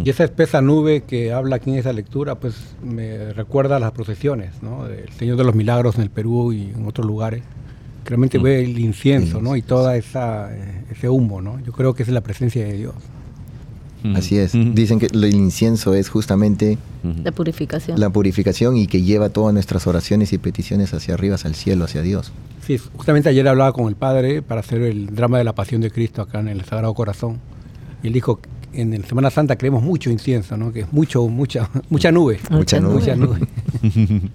[0.03, 3.91] Y esa espesa nube que habla aquí en esa lectura, pues me recuerda a las
[3.91, 4.85] procesiones, ¿no?
[4.85, 7.43] Del Señor de los Milagros en el Perú y en otros lugares.
[8.05, 8.41] realmente mm.
[8.41, 9.55] ve el incienso, ¿no?
[9.55, 11.59] Y toda esa eh, ese humo, ¿no?
[11.59, 12.95] Yo creo que es la presencia de Dios.
[14.15, 14.53] Así es.
[14.53, 16.77] Dicen que el incienso es justamente
[17.23, 17.99] la purificación.
[17.99, 21.85] La purificación y que lleva todas nuestras oraciones y peticiones hacia arriba, hacia el cielo,
[21.85, 22.31] hacia Dios.
[22.65, 25.91] Sí, justamente ayer hablaba con el Padre para hacer el drama de la Pasión de
[25.91, 27.39] Cristo acá en el Sagrado Corazón.
[28.03, 28.39] Y él dijo
[28.73, 30.71] en Semana Santa creemos mucho incienso, ¿no?
[30.71, 32.39] Que es mucho, mucha, mucha nube.
[32.49, 32.93] Mucha, nube.
[32.93, 33.39] Mucha nube.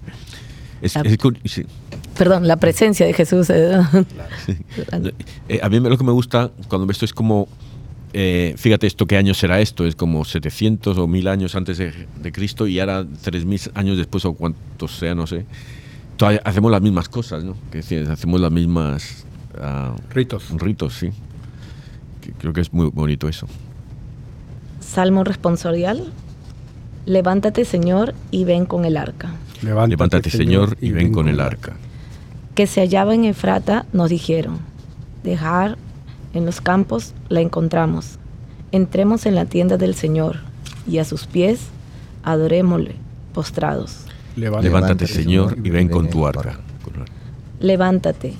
[2.17, 3.49] Perdón, la presencia de Jesús.
[3.49, 3.81] Eh,
[5.47, 7.47] eh, a mí lo que me gusta cuando esto es como,
[8.13, 9.85] eh, fíjate esto, ¿qué año será esto?
[9.85, 14.33] Es como 700 o 1000 años antes de, Cristo y ahora 3000 años después o
[14.33, 15.45] cuántos sea, no sé.
[16.17, 17.55] Todavía hacemos las mismas cosas, ¿no?
[17.71, 19.25] Que hacemos las mismas...
[19.59, 20.49] Ah, ritos.
[20.51, 21.09] Ritos, sí.
[22.37, 23.47] Creo que es muy bonito eso.
[24.79, 26.11] Salmo responsorial.
[27.05, 29.31] Levántate, Señor, y ven con el arca.
[29.63, 31.73] Levántate, Señor, y ven con el arca.
[32.53, 34.59] Que se hallaba en Efrata, nos dijeron,
[35.23, 35.77] dejar
[36.33, 38.17] en los campos la encontramos.
[38.71, 40.37] Entremos en la tienda del Señor,
[40.87, 41.67] y a sus pies
[42.23, 42.95] adorémosle,
[43.33, 44.05] postrados.
[44.35, 46.59] Levántate, Señor, y ven con tu arca.
[47.59, 48.33] Levántate,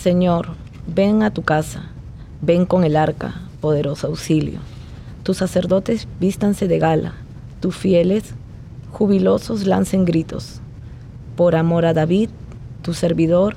[0.00, 0.50] Señor,
[0.86, 1.90] ven a tu casa,
[2.40, 4.60] ven con el arca, poderoso auxilio.
[5.22, 7.14] Tus sacerdotes vístanse de gala,
[7.60, 8.34] tus fieles,
[8.90, 10.60] jubilosos, lancen gritos.
[11.36, 12.30] Por amor a David,
[12.82, 13.56] tu servidor,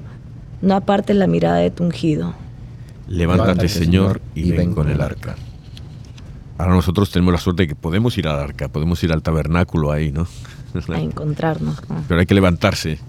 [0.62, 2.34] no apartes la mirada de tu ungido.
[3.08, 5.36] Levántate, Señor, y, ven con el arca.
[6.58, 9.92] Ahora nosotros tenemos la suerte de que podemos ir al arca, podemos ir al tabernáculo
[9.92, 10.28] ahí, ¿no?
[10.90, 11.82] A encontrarnos.
[12.08, 13.00] Pero hay que levantarse,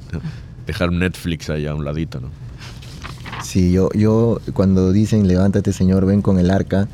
[0.66, 2.28] dejar un Netflix ahí a un ladito, ¿no?
[3.42, 6.88] Sí, yo, yo cuando dicen levántate Señor, ven con el arca,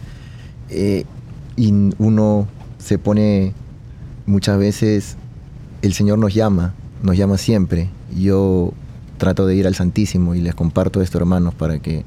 [0.69, 1.05] eh,
[1.57, 3.53] y uno se pone
[4.27, 5.17] muchas veces,
[5.83, 7.91] el Señor nos llama, nos llama siempre.
[8.17, 8.73] Yo
[9.19, 12.05] trato de ir al Santísimo y les comparto esto, hermanos, para que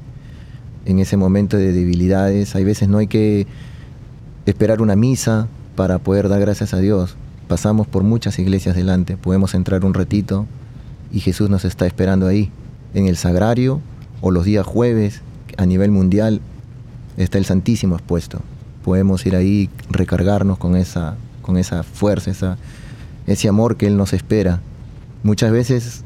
[0.84, 3.46] en ese momento de debilidades, hay veces no hay que
[4.46, 7.16] esperar una misa para poder dar gracias a Dios.
[7.48, 10.46] Pasamos por muchas iglesias delante, podemos entrar un ratito
[11.12, 12.50] y Jesús nos está esperando ahí,
[12.94, 13.80] en el sagrario
[14.20, 15.20] o los días jueves
[15.56, 16.40] a nivel mundial
[17.16, 18.40] está el Santísimo expuesto
[18.84, 22.58] podemos ir ahí, recargarnos con esa, con esa fuerza, esa,
[23.26, 24.60] ese amor que Él nos espera.
[25.22, 26.04] Muchas veces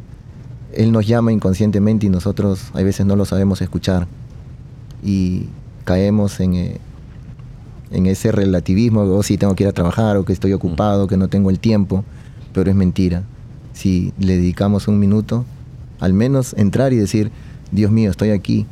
[0.73, 4.07] Él nos llama inconscientemente y nosotros a veces no lo sabemos escuchar
[5.03, 5.47] y
[5.85, 6.81] caemos en, eh,
[7.91, 11.07] en ese relativismo, o oh, si tengo que ir a trabajar, o que estoy ocupado,
[11.07, 12.05] que no tengo el tiempo,
[12.53, 13.23] pero es mentira.
[13.73, 15.45] Si le dedicamos un minuto,
[16.01, 17.31] al menos entrar y decir,
[17.71, 18.67] Dios mío, estoy aquí,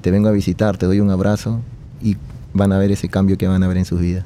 [0.00, 1.60] te vengo a visitar, te doy un abrazo
[2.02, 2.16] y
[2.52, 4.24] van a ver ese cambio que van a ver en sus vidas.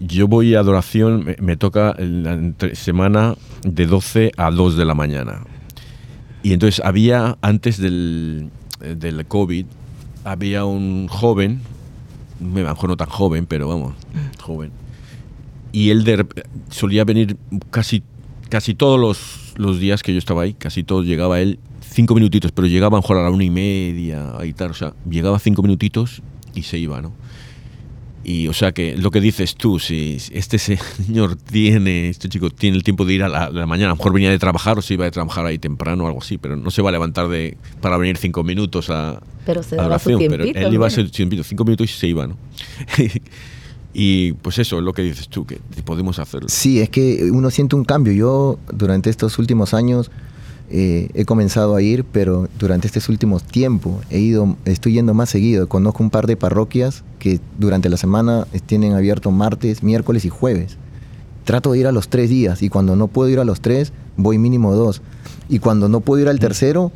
[0.00, 3.34] Yo voy a adoración, me, toca la semana
[3.64, 5.40] de 12 a 2 de la mañana.
[6.42, 9.66] Y entonces había, antes del, del COVID,
[10.30, 11.60] había un joven,
[12.40, 13.94] a lo mejor no tan joven, pero vamos,
[14.40, 14.70] joven,
[15.72, 16.26] y él de,
[16.70, 17.36] solía venir
[17.70, 18.02] casi,
[18.48, 22.52] casi todos los, los, días que yo estaba ahí, casi todos llegaba él cinco minutitos,
[22.52, 26.22] pero llegaba a a la una y media y tal, o sea, llegaba cinco minutitos
[26.54, 27.12] y se iba, ¿no?
[28.28, 32.76] Y o sea que lo que dices tú, si este señor tiene, este chico tiene
[32.76, 34.92] el tiempo de ir a la, mañana, a lo mejor venía de trabajar o se
[34.92, 37.56] iba a trabajar ahí temprano o algo así, pero no se va a levantar de,
[37.80, 41.64] para venir cinco minutos a, pero se daba su pero él iba a ser cinco
[41.64, 42.36] minutos y se iba, ¿no?
[43.94, 46.50] y pues eso es lo que dices tú, que podemos hacerlo.
[46.50, 48.12] Sí, es que uno siente un cambio.
[48.12, 50.10] Yo durante estos últimos años
[50.70, 55.30] eh, he comenzado a ir, pero durante estos últimos tiempos he ido, estoy yendo más
[55.30, 55.68] seguido.
[55.68, 60.76] Conozco un par de parroquias que durante la semana tienen abierto martes, miércoles y jueves.
[61.44, 63.92] Trato de ir a los tres días y cuando no puedo ir a los tres,
[64.16, 65.00] voy mínimo dos.
[65.48, 66.92] Y cuando no puedo ir al tercero,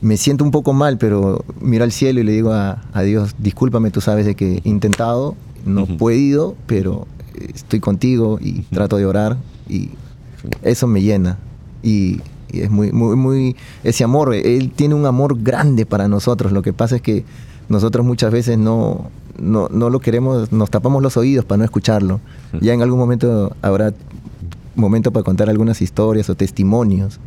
[0.00, 3.90] me siento un poco mal, pero miro al cielo y le digo a, Dios, discúlpame,
[3.90, 7.06] tú sabes de que he intentado, no he podido, pero
[7.54, 9.38] estoy contigo y trato de orar
[9.68, 9.90] y
[10.62, 11.38] eso me llena.
[11.82, 12.20] Y
[12.50, 16.52] y es muy, muy, muy, ese amor, Él tiene un amor grande para nosotros.
[16.52, 17.24] Lo que pasa es que
[17.68, 22.20] nosotros muchas veces no, no, no lo queremos, nos tapamos los oídos para no escucharlo.
[22.60, 23.92] Ya en algún momento habrá
[24.74, 27.18] momento para contar algunas historias o testimonios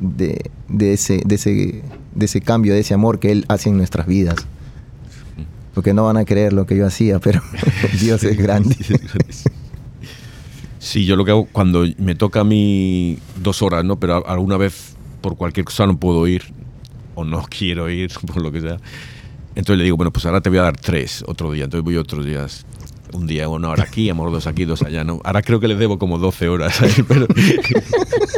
[0.00, 1.82] de, de, ese, de, ese,
[2.14, 4.36] de ese cambio, de ese amor que Él hace en nuestras vidas.
[5.74, 7.42] Porque no van a creer lo que yo hacía, pero
[8.00, 8.74] Dios es grande.
[10.86, 13.98] Sí, yo lo que hago cuando me toca a mí dos horas, ¿no?
[13.98, 16.44] Pero alguna vez por cualquier cosa no puedo ir
[17.16, 18.76] o no quiero ir, por lo que sea.
[19.56, 21.64] Entonces le digo, bueno, pues ahora te voy a dar tres otro día.
[21.64, 22.64] Entonces voy otros días
[23.16, 25.20] un día, una hora aquí, amor, dos aquí, dos allá, ¿no?
[25.24, 27.26] Ahora creo que le debo como 12 horas pero...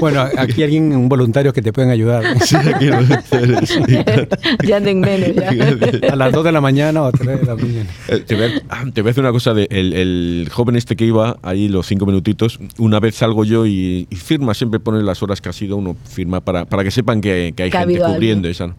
[0.01, 2.22] Bueno, aquí alguien, un voluntario que te pueden ayudar.
[2.45, 2.87] Sí, aquí
[4.66, 6.12] Ya en menos, ya.
[6.12, 7.91] A las 2 de la mañana o a 3 de la mañana.
[8.09, 10.76] Eh, te, voy a, ah, te voy a decir una cosa, de, el, el, joven
[10.76, 15.03] este que iba ahí los cinco minutitos, una vez salgo yo y, firma, siempre pone
[15.03, 17.99] las horas que ha sido, uno firma para, para que sepan que, que hay gente
[17.99, 18.74] cubriendo esa.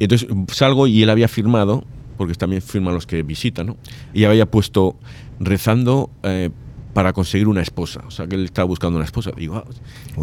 [0.00, 1.84] entonces salgo y él había firmado
[2.22, 3.76] porque también firman los que visitan, ¿no?
[4.14, 4.94] Y había puesto
[5.40, 6.50] rezando eh,
[6.94, 9.32] para conseguir una esposa, o sea, que él estaba buscando una esposa.
[9.36, 9.64] Digo, ah,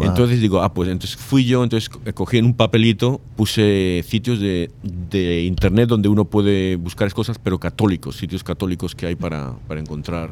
[0.00, 4.70] Entonces digo, ah, pues entonces fui yo, entonces cogí en un papelito, puse sitios de,
[4.82, 9.78] de, internet donde uno puede buscar cosas, pero católicos, sitios católicos que hay para, para
[9.78, 10.30] encontrar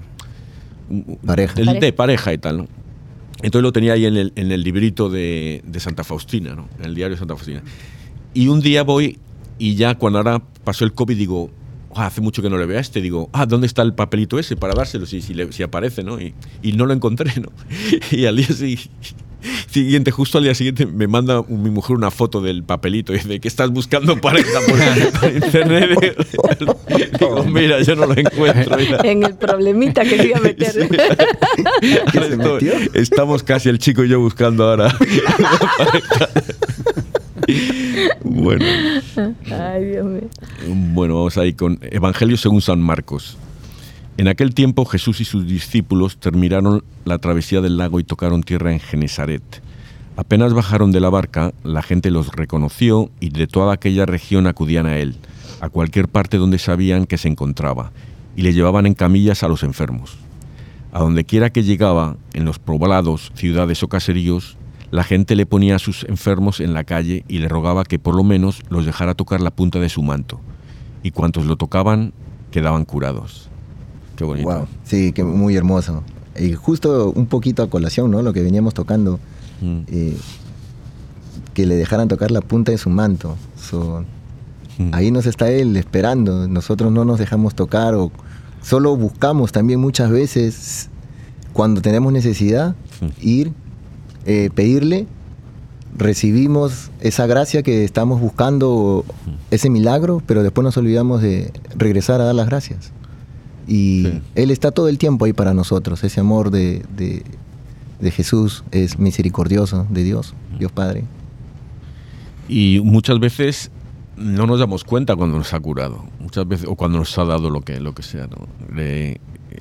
[1.26, 1.60] pareja.
[1.60, 2.68] El, de pareja y tal, ¿no?
[3.42, 6.66] Entonces lo tenía ahí en el, en el librito de, de Santa Faustina, ¿no?
[6.78, 7.62] En el diario de Santa Faustina.
[8.32, 9.18] Y un día voy
[9.58, 11.50] y ya cuando ahora pasó el COVID digo,
[11.94, 14.38] ah, hace mucho que no le veo a este, digo, ah, ¿dónde está el papelito
[14.38, 16.18] ese para dárselo si, si, aparece, ¿no?
[16.20, 16.34] Y,
[16.72, 17.50] no lo encontré, ¿no?
[18.10, 18.48] Y al día
[19.68, 23.40] siguiente, justo al día siguiente, me manda mi mujer una foto del papelito y dice,
[23.40, 25.90] ¿qué estás buscando pareja por, internet?
[27.18, 28.78] digo, mira, yo no lo encuentro.
[29.04, 30.88] En el problemita que iba a meter.
[32.94, 34.94] Estamos casi el chico y yo buscando ahora.
[38.24, 38.64] Bueno.
[39.50, 40.28] Ay, Dios mío.
[40.92, 43.36] Bueno, vamos ahí con Evangelio según San Marcos.
[44.18, 48.72] En aquel tiempo Jesús y sus discípulos terminaron la travesía del lago y tocaron tierra
[48.72, 49.62] en Genesaret.
[50.16, 54.86] Apenas bajaron de la barca, la gente los reconoció y de toda aquella región acudían
[54.86, 55.14] a él,
[55.60, 57.92] a cualquier parte donde sabían que se encontraba,
[58.34, 60.16] y le llevaban en camillas a los enfermos.
[60.92, 64.56] A donde quiera que llegaba, en los poblados, ciudades o caseríos,
[64.90, 68.14] la gente le ponía a sus enfermos en la calle y le rogaba que por
[68.14, 70.40] lo menos los dejara tocar la punta de su manto.
[71.02, 72.12] Y cuantos lo tocaban
[72.50, 73.48] quedaban curados.
[74.16, 74.66] Qué bonito.
[74.84, 76.02] Sí, que muy hermoso.
[76.38, 78.22] Y justo un poquito a colación, ¿no?
[78.22, 79.20] Lo que veníamos tocando.
[79.60, 79.80] Mm.
[79.88, 80.16] Eh,
[81.54, 83.36] que le dejaran tocar la punta de su manto.
[84.78, 84.90] Mm.
[84.92, 86.48] Ahí nos está él esperando.
[86.48, 88.10] Nosotros no nos dejamos tocar o
[88.62, 90.88] solo buscamos también muchas veces
[91.52, 93.06] cuando tenemos necesidad mm.
[93.20, 93.52] ir
[94.30, 95.06] eh, pedirle,
[95.96, 99.06] recibimos esa gracia que estamos buscando,
[99.50, 102.92] ese milagro, pero después nos olvidamos de regresar a dar las gracias.
[103.66, 108.98] Y Él está todo el tiempo ahí para nosotros, ese amor de, de, Jesús es
[108.98, 111.04] misericordioso, de Dios, Dios Padre.
[112.50, 113.70] Y muchas veces
[114.14, 117.48] no nos damos cuenta cuando nos ha curado, muchas veces, o cuando nos ha dado
[117.48, 118.26] lo que, lo que sea.
[118.26, 118.46] ¿no?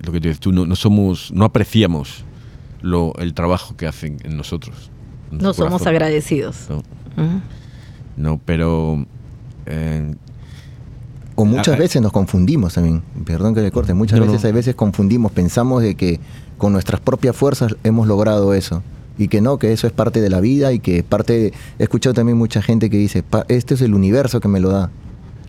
[0.04, 2.26] lo que tú, no, no, somos, no apreciamos
[2.82, 4.92] lo, el trabajo que hacen en nosotros.
[5.32, 6.68] no somos agradecidos.
[8.16, 9.06] No, pero...
[9.66, 10.16] Eh,
[11.36, 15.32] o muchas veces nos confundimos también, perdón que le corte, muchas veces hay veces confundimos,
[15.32, 16.20] pensamos de que
[16.58, 18.82] con nuestras propias fuerzas hemos logrado eso
[19.20, 22.16] y que no, que eso es parte de la vida y que parte, he escuchado
[22.16, 24.90] también mucha gente que dice, este es el universo que me lo da.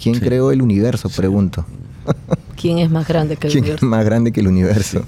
[0.01, 1.09] ¿Quién creó el universo?
[1.09, 1.64] Pregunto.
[2.61, 3.87] ¿Quién es más grande que el universo?
[3.87, 5.03] más grande que el universo?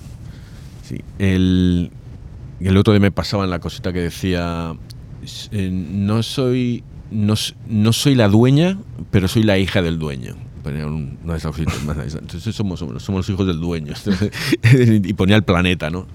[0.89, 1.01] Sí.
[1.19, 1.91] El,
[2.69, 4.75] el otro día me pasaba en la cosita que decía,
[5.53, 7.35] eh, no soy no,
[7.69, 8.79] no, soy la dueña,
[9.11, 10.37] pero soy la hija del dueño.
[10.65, 13.95] Entonces somos, somos, los hijos del dueño.
[15.03, 16.07] y ponía el planeta, ¿no?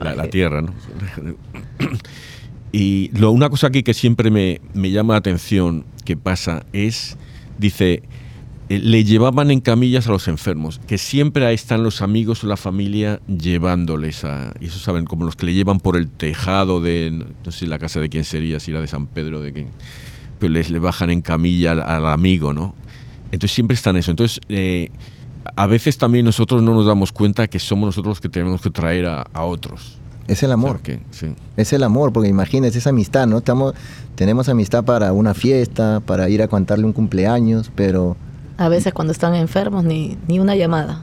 [0.00, 0.74] La, Tierra, ¿no?
[2.72, 7.16] Y lo, una cosa aquí que siempre me, me llama la atención que pasa es,
[7.56, 8.02] dice,
[8.68, 12.46] eh, le llevaban en camillas a los enfermos, que siempre ahí están los amigos o
[12.46, 14.54] la familia llevándoles a...
[14.60, 17.26] Y eso saben, como los que le llevan por el tejado de...
[17.44, 19.68] No sé la casa de quién sería, si era de San Pedro, de quién...
[20.38, 22.74] Pero les le bajan en camilla al, amigo, ¿no?
[23.32, 24.10] Entonces siempre están eso.
[24.10, 24.90] Entonces, eh,
[25.56, 28.70] a veces también nosotros no nos damos cuenta que somos nosotros los que tenemos que
[28.70, 29.98] traer a, otros.
[30.26, 30.80] Es el amor.
[31.10, 31.34] sí.
[31.56, 33.38] Es el amor, porque imagínate esa amistad, ¿no?
[33.38, 33.74] Estamos,
[34.14, 38.16] tenemos amistad para una fiesta, para ir a contarle un cumpleaños, pero
[38.56, 41.02] a veces cuando están enfermos ni, ni una llamada.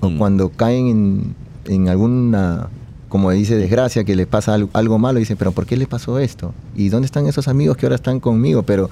[0.00, 0.18] O mm.
[0.18, 1.34] cuando caen en,
[1.66, 2.68] en, alguna,
[3.08, 6.18] como dice, desgracia, que les pasa algo, algo malo, dicen, pero ¿por qué le pasó
[6.18, 6.54] esto?
[6.74, 8.62] ¿Y dónde están esos amigos que ahora están conmigo?
[8.62, 8.90] Pero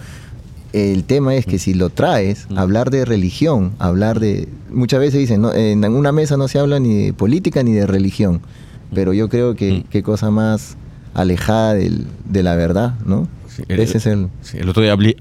[0.72, 2.58] el tema es que si lo traes, mm.
[2.58, 4.48] hablar de religión, hablar de...
[4.70, 7.86] Muchas veces dicen, no, en una mesa no se habla ni de política ni de
[7.86, 8.94] religión, mm.
[8.94, 10.76] pero yo creo que qué cosa más
[11.12, 13.26] alejada del, de la verdad, ¿no?
[13.68, 14.28] El, Ese es el...
[14.54, 15.16] el otro día hablé,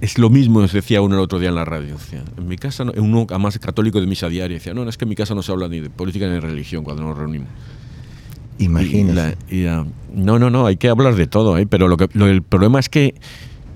[0.00, 1.96] es lo mismo, nos decía uno el otro día en la radio.
[2.36, 5.04] en mi casa, no, uno más católico de misa diaria, decía, no, no, es que
[5.04, 7.48] en mi casa no se habla ni de política ni de religión cuando nos reunimos.
[8.58, 9.36] Imagínate.
[10.14, 11.66] no, no, no, hay que hablar de todo, ¿eh?
[11.66, 13.14] pero lo que, el problema es que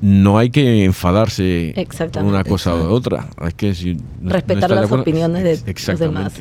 [0.00, 1.74] no hay que enfadarse
[2.12, 3.28] con una cosa u otra.
[3.36, 6.32] Hay que respetar las opiniones de los demás.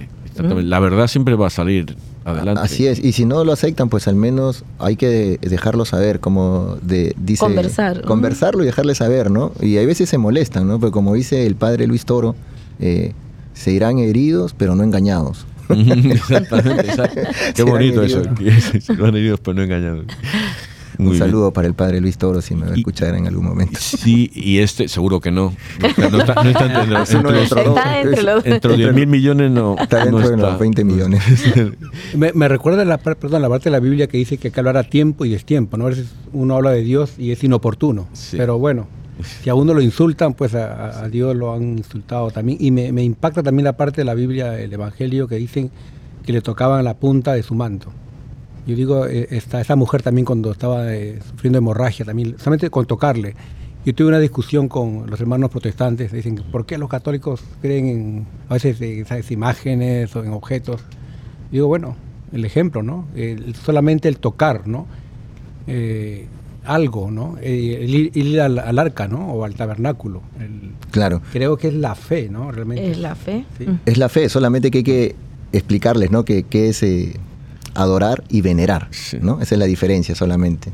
[0.64, 2.62] La verdad siempre va a salir adelante.
[2.62, 6.78] Así es, y si no lo aceptan, pues al menos hay que dejarlo saber, como
[6.82, 7.40] de, dice...
[7.40, 8.02] Conversar.
[8.02, 9.52] Conversarlo y dejarle saber, ¿no?
[9.62, 10.80] Y a veces se molestan, ¿no?
[10.80, 12.36] Porque como dice el padre Luis Toro,
[12.80, 13.14] eh,
[13.54, 15.46] se irán heridos, pero no engañados.
[15.70, 16.88] Exactamente,
[17.56, 20.06] Qué bonito eso, se irán heridos, pero no engañados.
[20.98, 23.80] Un saludo para el padre Luis Toro si me va a escuchar en algún momento.
[23.80, 25.54] Sí, y este seguro que no.
[25.80, 29.76] No está, no está entre, los, entre, los, entre 10 mil millones no.
[29.78, 31.22] Está dentro de los 20 millones.
[32.16, 34.78] me, recuerda la, perdón, la parte de la Biblia que dice que hay que hablar
[34.78, 35.78] a tiempo y destiempo.
[35.78, 35.86] ¿no?
[35.86, 38.08] A veces uno habla de Dios y es inoportuno.
[38.32, 38.88] Pero bueno,
[39.44, 42.58] si a uno lo insultan, pues a, Dios lo han insultado también.
[42.62, 45.72] Y me, me impacta también la parte de la Biblia, el Evangelio, que dicen
[46.26, 47.92] que le tocaban la punta de su manto.
[48.72, 52.86] Yo digo, eh, esta, esa mujer también cuando estaba eh, sufriendo hemorragia, también, solamente con
[52.86, 53.36] tocarle.
[53.86, 58.28] Yo tuve una discusión con los hermanos protestantes, dicen, ¿por qué los católicos creen en,
[58.48, 60.82] a veces en esas imágenes o en objetos?
[61.52, 61.98] digo, bueno,
[62.32, 63.08] el ejemplo, ¿no?
[63.66, 64.88] solamente el tocar, ¿no?
[65.68, 66.28] Eh,
[66.64, 67.38] algo, ¿no?
[67.42, 69.34] el ir, al, arca, ¿no?
[69.34, 70.22] O al tabernáculo.
[70.92, 71.22] claro.
[71.34, 72.52] Creo que es la fe, ¿no?
[72.54, 72.92] Realmente.
[72.92, 73.44] Es la fe.
[73.86, 75.16] Es la fe, solamente que hay que
[75.52, 76.24] explicarles, ¿no?
[76.24, 76.84] Que, que es
[77.74, 78.90] adorar y venerar,
[79.22, 79.42] ¿no?
[79.42, 80.72] Esa es la diferencia solamente.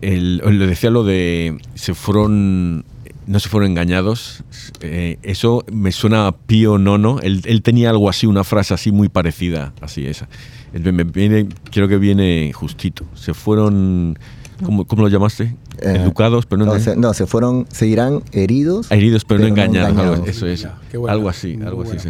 [0.00, 2.84] El, le decía lo de se fueron
[3.30, 4.42] no se fueron engañados.
[4.80, 7.20] Eh, eso me suena a Pío Nono.
[7.22, 10.28] Él, él, tenía algo así, una frase así muy parecida, así esa.
[10.72, 13.04] Me viene, creo que viene justito.
[13.14, 14.18] Se fueron,
[14.64, 15.54] ¿cómo, cómo lo llamaste?
[15.78, 18.90] Eh, Educados, pero no, no, se, no, se, fueron, se irán heridos.
[18.90, 20.26] Heridos, pero, no engañados.
[20.26, 20.66] Eso es.
[21.08, 21.98] algo así, algo así.
[22.00, 22.08] Sí,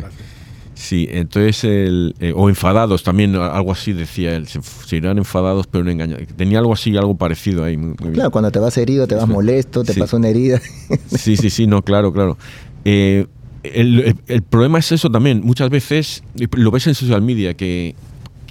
[0.89, 5.91] entonces, el, eh, o enfadados también, algo así decía él, se, irán enfadados pero no
[5.91, 6.27] engañados.
[6.37, 7.77] Tenía algo así, algo parecido ahí.
[8.13, 10.61] claro, cuando te vas herido, te vas molesto, te pasó una herida.
[11.09, 12.37] sí, sí, sí, no, claro, claro.
[12.85, 13.27] Eh,
[13.63, 16.23] el, el, problema es eso también, muchas veces
[16.53, 17.95] lo ves en social media, que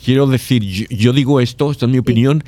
[0.03, 2.43] quiero decir, yo, digo esto, esta es mi opinión,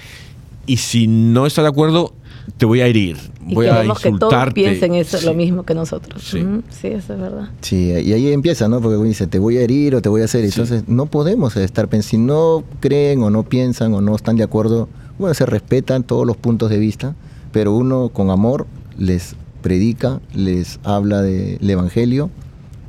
[0.67, 2.13] y si no está de acuerdo,
[2.57, 4.11] te voy a herir, voy a insultarte.
[4.11, 6.23] que todos piensen eso, lo mismo que nosotros.
[6.23, 6.43] Sí.
[6.69, 7.49] sí, eso es verdad.
[7.61, 8.81] Sí, y ahí empieza, ¿no?
[8.81, 10.43] Porque dice, te voy a herir o te voy a hacer.
[10.43, 14.43] Entonces, no podemos estar pensando, si no creen o no piensan o no están de
[14.43, 14.89] acuerdo,
[15.19, 17.15] bueno, se respetan todos los puntos de vista,
[17.51, 18.65] pero uno con amor
[18.97, 22.29] les predica, les habla del Evangelio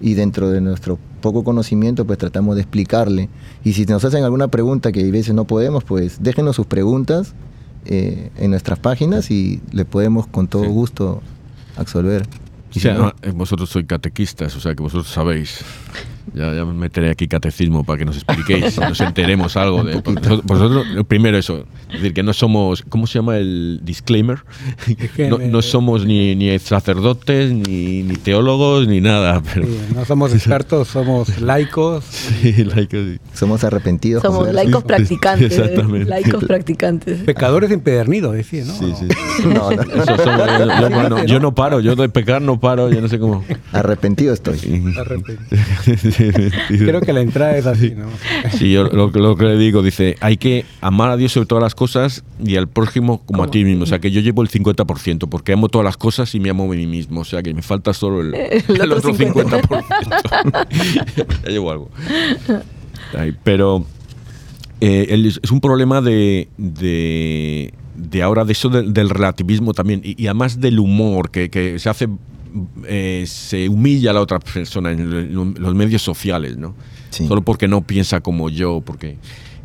[0.00, 3.28] y dentro de nuestro poco conocimiento, pues tratamos de explicarle.
[3.64, 7.34] Y si nos hacen alguna pregunta que a veces no podemos, pues déjenos sus preguntas
[7.84, 11.22] eh, en nuestras páginas y le podemos con todo gusto
[11.76, 12.26] absolver.
[12.74, 15.64] Eh, vosotros sois catequistas, o sea que vosotros sabéis.
[16.34, 19.96] Ya, ya, meteré aquí catecismo para que nos expliquéis, nos enteremos algo de
[20.44, 20.86] vosotros.
[21.06, 24.38] Primero eso, es decir, que no somos, ¿cómo se llama el disclaimer?
[25.52, 29.42] No, somos ni, ni sacerdotes, ni, ni, teólogos, ni nada.
[29.54, 29.66] Pero...
[29.94, 32.04] no somos expertos, somos laicos.
[32.04, 33.18] Sí, laicos.
[33.34, 34.22] Somos arrepentidos.
[34.22, 35.58] Somos laicos practicantes.
[35.58, 36.08] Exactamente.
[36.08, 37.20] Laicos practicantes.
[37.22, 38.74] Pecadores empedernidos, decía, ¿no?
[38.74, 39.08] Sí, sí.
[39.46, 43.44] No, yo, no paro, yo de pecar no paro, yo no sé cómo.
[43.72, 44.58] Arrepentido estoy.
[44.98, 45.38] Arrepentido.
[46.68, 48.06] Creo que la entrada es así, ¿no?
[48.56, 51.62] Sí, yo lo, lo que le digo, dice, hay que amar a Dios sobre todas
[51.62, 53.84] las cosas y al prójimo como a ti mismo.
[53.84, 56.64] O sea, que yo llevo el 50% porque amo todas las cosas y me amo
[56.64, 57.20] a mí mismo.
[57.20, 58.34] O sea, que me falta solo el,
[58.68, 59.84] El el otro otro 50%.
[61.44, 61.90] ya llevo algo.
[63.44, 63.84] Pero
[64.80, 70.00] eh, el- es un problema de, de, de ahora, de eso del, del relativismo también,
[70.04, 72.08] y, y además del humor, que, que se hace,
[72.86, 76.74] eh, se humilla a la otra persona en lo- los medios sociales, ¿no?
[77.10, 77.26] Sí.
[77.26, 79.18] Solo porque no piensa como yo, porque...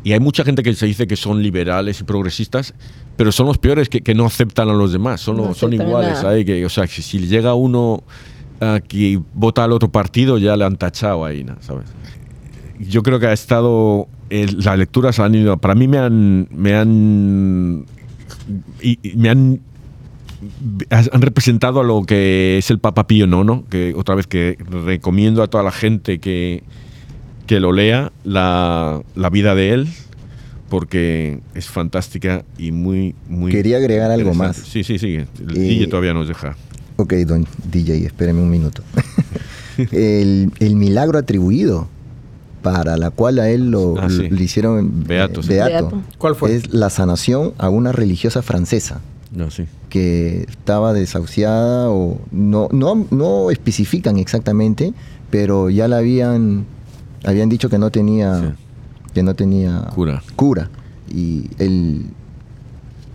[0.04, 2.72] Y hay mucha gente que se dice que son liberales y progresistas,
[3.16, 6.18] pero son los peores que, que no aceptan a los demás, son, No son iguales.
[6.18, 6.44] ¿sabes?
[6.46, 8.02] Que, o sea, que si llega uno
[8.60, 11.56] aquí y vota al otro partido, ya le han tachado ahí, ¿no?
[11.60, 11.84] ¿sabes?
[12.80, 16.74] yo creo que ha estado eh, las lecturas han ido para mí me han me
[16.76, 17.86] han
[18.80, 19.60] y, y me han
[20.90, 25.42] han representado a lo que es el Papa Pío IX, que otra vez que recomiendo
[25.42, 26.62] a toda la gente que,
[27.46, 29.88] que lo lea, la, la vida de él,
[30.68, 33.50] porque es fantástica y muy, muy...
[33.50, 34.56] Quería agregar algo más.
[34.56, 36.56] Sí, sí, sí, el Eh, DJ todavía nos deja.
[36.96, 38.82] Ok, don DJ, espéreme un minuto.
[39.92, 41.88] el, el milagro atribuido
[42.62, 44.28] para la cual a él lo, Ah, sí.
[44.28, 45.48] le hicieron Beato, eh, sí.
[45.50, 46.02] beato, Beato.
[46.18, 46.56] ¿Cuál fue?
[46.56, 49.00] es la sanación a una religiosa francesa
[49.32, 49.64] No, sí.
[49.88, 54.92] Que estaba desahuciada o no, no, no especifican exactamente,
[55.30, 56.64] pero ya la habían,
[57.24, 59.10] habían dicho que no tenía, Sí.
[59.14, 60.22] que no tenía Cura.
[60.36, 60.68] cura.
[61.10, 62.02] Y él,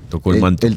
[0.10, 0.68] Tocó el manto.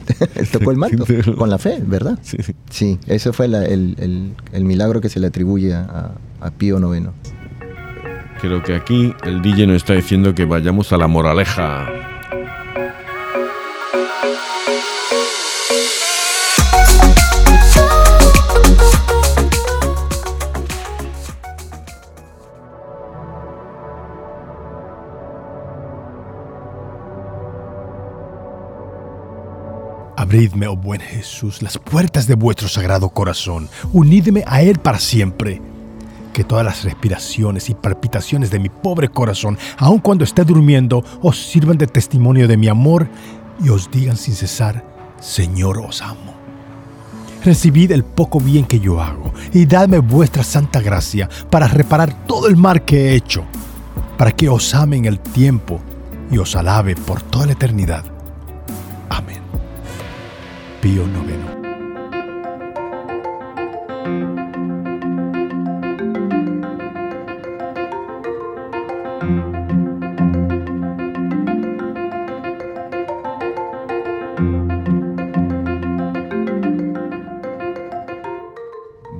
[0.51, 1.05] tocó el manto
[1.37, 2.19] con la fe, ¿verdad?
[2.23, 2.39] Sí.
[2.71, 6.79] Sí, ese fue la- el, el- el milagro que se le atribuye a, a Pío
[6.79, 7.09] IX.
[8.41, 11.87] Creo que aquí el DJ nos está diciendo que vayamos a la moraleja.
[30.27, 33.69] Abridme, oh buen Jesús, las puertas de vuestro sagrado corazón.
[33.93, 35.63] Unidme a Él para siempre.
[36.33, 41.39] Que todas las respiraciones y palpitaciones de mi pobre corazón, aun cuando esté durmiendo, os
[41.39, 43.07] sirvan de testimonio de mi amor
[43.63, 44.85] y os digan sin cesar,
[45.21, 46.35] Señor, os amo.
[47.45, 52.49] Recibid el poco bien que yo hago y dadme vuestra santa gracia para reparar todo
[52.49, 53.45] el mal que he hecho,
[54.19, 55.81] para que os ame en el tiempo
[56.33, 58.05] y os alabe por toda la eternidad.
[59.09, 59.46] Amén.
[60.87, 61.57] Pío noveno.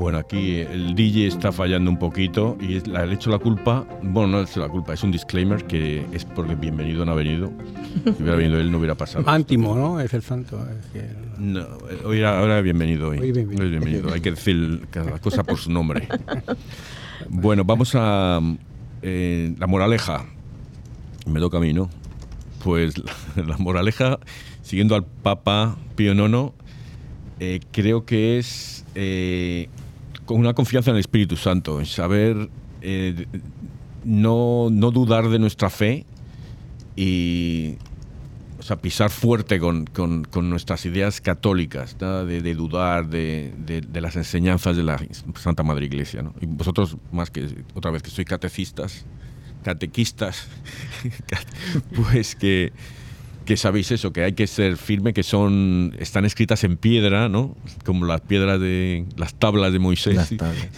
[0.07, 3.85] Bueno, aquí el DJ está fallando un poquito y le he hecho la culpa.
[4.05, 7.51] Bueno, no es la culpa, es un disclaimer que es porque bienvenido no ha venido.
[8.05, 9.25] Si hubiera venido él, no hubiera pasado.
[9.25, 9.99] Mántimo, ¿no?
[9.99, 10.65] Es el santo.
[10.71, 11.67] es que- No,
[12.05, 13.19] hoy era, ahora bienvenido hoy.
[13.19, 13.65] Hoy bienvenido.
[13.65, 14.13] Hoy bienvenido.
[14.15, 16.07] Hay que decir cada cosa por su nombre.
[17.29, 18.41] Bueno, vamos a
[19.03, 20.25] eh, la moraleja.
[21.27, 21.91] Me toca a mí, ¿no?
[22.63, 23.13] Pues la,
[23.45, 24.21] la moraleja,
[24.63, 26.53] siguiendo al Papa Pío IX,
[27.41, 29.69] eh, creo que es eh,
[30.27, 32.51] con una confianza en el Espíritu Santo, en saber
[32.83, 33.27] eh,
[34.05, 36.05] no, no dudar de nuestra fe
[36.97, 37.77] y
[38.83, 44.83] pisar fuerte con, con- nuestras ideas católicas, de, dudar de, de- de las enseñanzas de
[44.83, 45.01] la
[45.37, 46.23] Santa Madre Iglesia.
[46.23, 46.35] ¿no?
[46.41, 49.05] Y vosotros, más que otra vez que sois catecistas,
[49.63, 50.49] catequistas,
[51.95, 52.73] pues que,
[53.47, 57.57] que sabéis eso, que hay que ser firme, que son están escritas en piedra, ¿no?
[57.87, 60.15] Como las piedras de las tablas de Moisés.
[60.17, 60.69] Las tablas.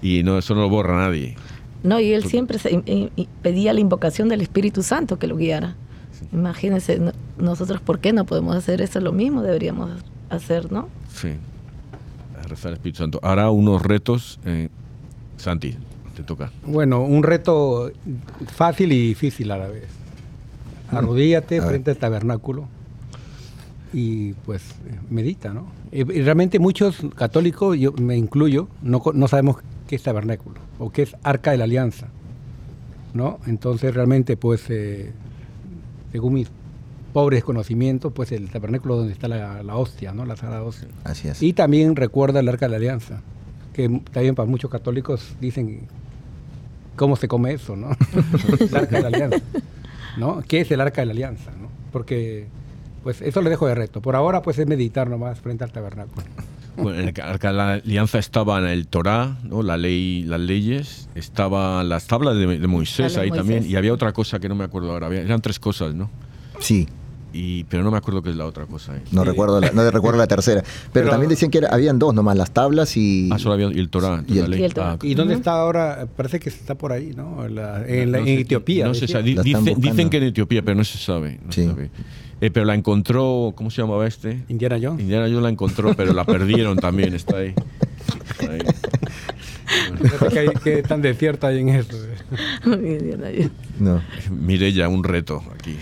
[0.00, 1.36] Y no, eso no lo borra nadie.
[1.82, 5.36] No, y él siempre se- y- y pedía la invocación del Espíritu Santo que lo
[5.36, 5.76] guiara.
[6.32, 9.00] Imagínense, no- nosotros, ¿por qué no podemos hacer eso?
[9.00, 9.90] Lo mismo deberíamos
[10.30, 10.88] hacer, ¿no?
[11.14, 11.28] Sí.
[12.38, 13.20] A rezar al Espíritu Santo.
[13.22, 14.38] Ahora unos retos.
[14.44, 14.68] eh,
[15.36, 15.76] Santi,
[16.16, 16.50] te toca.
[16.64, 17.92] Bueno, un reto
[18.54, 19.84] fácil y difícil a la vez.
[20.90, 22.66] Arrodíllate frente al tabernáculo
[23.92, 24.62] y pues
[25.10, 25.66] medita, ¿no?
[25.92, 30.90] Y, y realmente muchos católicos, yo me incluyo, no, no sabemos qué es tabernáculo o
[30.90, 32.08] qué es arca de la alianza,
[33.14, 33.38] ¿no?
[33.46, 35.12] Entonces realmente pues, eh,
[36.12, 36.48] según mis
[37.12, 40.24] pobres conocimientos, pues el tabernáculo donde está la, la hostia, ¿no?
[40.24, 40.88] La sagrada hostia.
[41.04, 41.42] Así es.
[41.42, 43.22] Y también recuerda el Arca de la Alianza,
[43.72, 45.80] que también para muchos católicos dicen,
[46.96, 47.88] ¿cómo se come eso, no?
[48.60, 49.40] el Arca de la Alianza,
[50.18, 50.42] ¿no?
[50.46, 51.68] ¿Qué es el Arca de la Alianza, no?
[51.92, 52.46] Porque,
[53.02, 54.02] pues eso le dejo de reto.
[54.02, 56.22] Por ahora, pues es meditar nomás frente al tabernáculo.
[56.76, 57.10] Bueno,
[57.42, 59.64] la alianza estaba en el Torá, ¿no?
[59.64, 64.38] la ley, las leyes, estaba las tablas de, Moisés ahí también, y había otra cosa
[64.38, 66.08] que no me acuerdo ahora, eran tres cosas, ¿no?
[66.60, 66.86] Sí.
[67.32, 68.96] Y, pero no me acuerdo qué es la otra cosa.
[68.96, 69.02] ¿eh?
[69.12, 70.62] No, recuerdo la, no recuerdo la tercera.
[70.92, 73.28] Pero, también decían que habían dos nomás, las tablas y...
[73.30, 74.24] Ah, solo había y el Torah.
[74.26, 74.38] Y,
[75.02, 76.06] y, dónde está ahora?
[76.16, 77.44] Parece que está por ahí, ¿no?
[77.86, 78.86] En, Etiopía.
[78.86, 79.36] No se sabe.
[79.42, 81.38] dicen que en Etiopía, pero no se sabe.
[81.44, 81.90] No se sabe.
[82.40, 84.44] Eh, pero la encontró, ¿cómo se llamaba este?
[84.48, 85.00] Indiana Jones.
[85.00, 87.52] Indiana Jones la encontró, pero la perdieron también, está ahí.
[88.30, 88.60] Está ahí.
[90.30, 91.96] ¿Qué, ¿Qué, tan desierta hay en eso?
[93.80, 94.00] no.
[94.30, 95.76] Mire ya un reto aquí.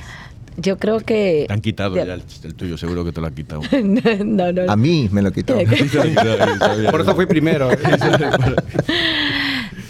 [0.58, 1.44] Yo creo que...
[1.46, 3.60] Te han quitado ya el, tuyo, seguro que te lo han quitado.
[4.24, 5.54] no, no, A mí me lo quitó.
[6.90, 7.68] Por eso fui primero.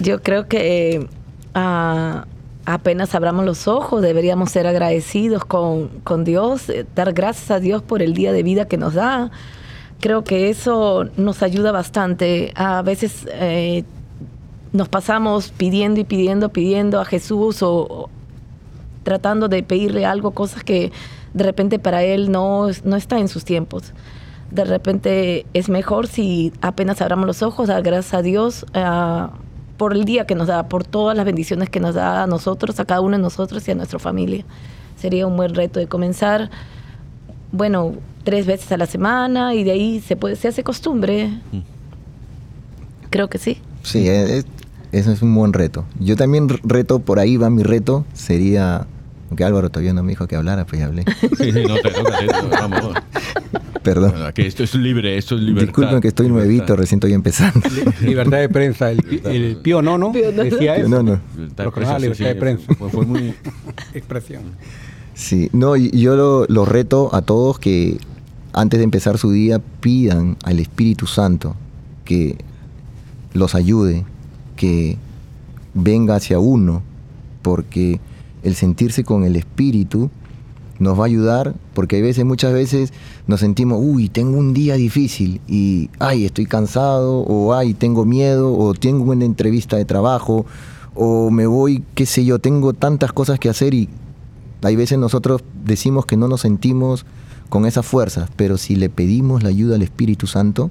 [0.00, 1.06] Yo creo que
[1.54, 2.20] uh,
[2.64, 7.82] apenas abramos los ojos, deberíamos ser agradecidos con, con Dios, eh, dar gracias a Dios
[7.82, 9.30] por el día de vida que nos da.
[10.00, 12.52] Creo que eso nos ayuda bastante.
[12.56, 13.84] A veces eh,
[14.72, 18.10] nos pasamos pidiendo y pidiendo, pidiendo a Jesús o,
[19.06, 20.90] tratando de pedirle algo, cosas que
[21.32, 23.92] de repente para Él no, no está en sus tiempos.
[24.50, 28.66] De repente es mejor si apenas abramos los ojos, dar gracias a Dios.
[28.74, 29.28] Uh,
[29.76, 32.80] por el día que nos da, por todas las bendiciones que nos da a nosotros,
[32.80, 34.44] a cada uno de nosotros y a nuestra familia.
[34.96, 36.50] Sería un buen reto de comenzar,
[37.52, 37.92] bueno,
[38.24, 41.28] tres veces a la semana y de ahí se, puede, se hace costumbre.
[41.52, 41.58] Mm.
[43.10, 43.58] Creo que sí.
[43.84, 44.46] Sí, es,
[44.90, 45.84] eso es un buen reto.
[46.00, 48.86] Yo también reto, por ahí va mi reto, sería,
[49.28, 51.04] aunque Álvaro todavía no me dijo que hablara, pues ya hablé.
[51.38, 51.90] Sí, sí, no te
[52.50, 52.94] vamos.
[53.82, 54.32] Perdón.
[54.34, 55.66] Que esto es libre, esto es libertad.
[55.66, 57.60] Disculpen que estoy nuevito, recién estoy empezando.
[58.00, 58.90] Libertad de prensa.
[58.90, 60.88] El, el Pío Nono decía eso.
[60.88, 61.20] No, no.
[61.36, 62.74] Libertad de prensa.
[62.74, 63.34] Fue, muy
[63.94, 64.42] expresión.
[65.14, 67.98] Sí, no, yo lo, lo reto a todos que
[68.52, 71.54] antes de empezar su día pidan al Espíritu Santo
[72.04, 72.36] que
[73.34, 74.04] los ayude,
[74.56, 74.98] que
[75.74, 76.82] venga hacia uno,
[77.42, 78.00] porque
[78.46, 80.08] el sentirse con el Espíritu
[80.78, 82.92] nos va a ayudar, porque hay veces, muchas veces
[83.26, 88.56] nos sentimos, uy, tengo un día difícil y, ay, estoy cansado, o ay, tengo miedo,
[88.56, 90.46] o tengo una entrevista de trabajo,
[90.94, 93.88] o me voy, qué sé yo, tengo tantas cosas que hacer y
[94.62, 97.04] hay veces nosotros decimos que no nos sentimos
[97.48, 100.70] con esas fuerzas, pero si le pedimos la ayuda al Espíritu Santo,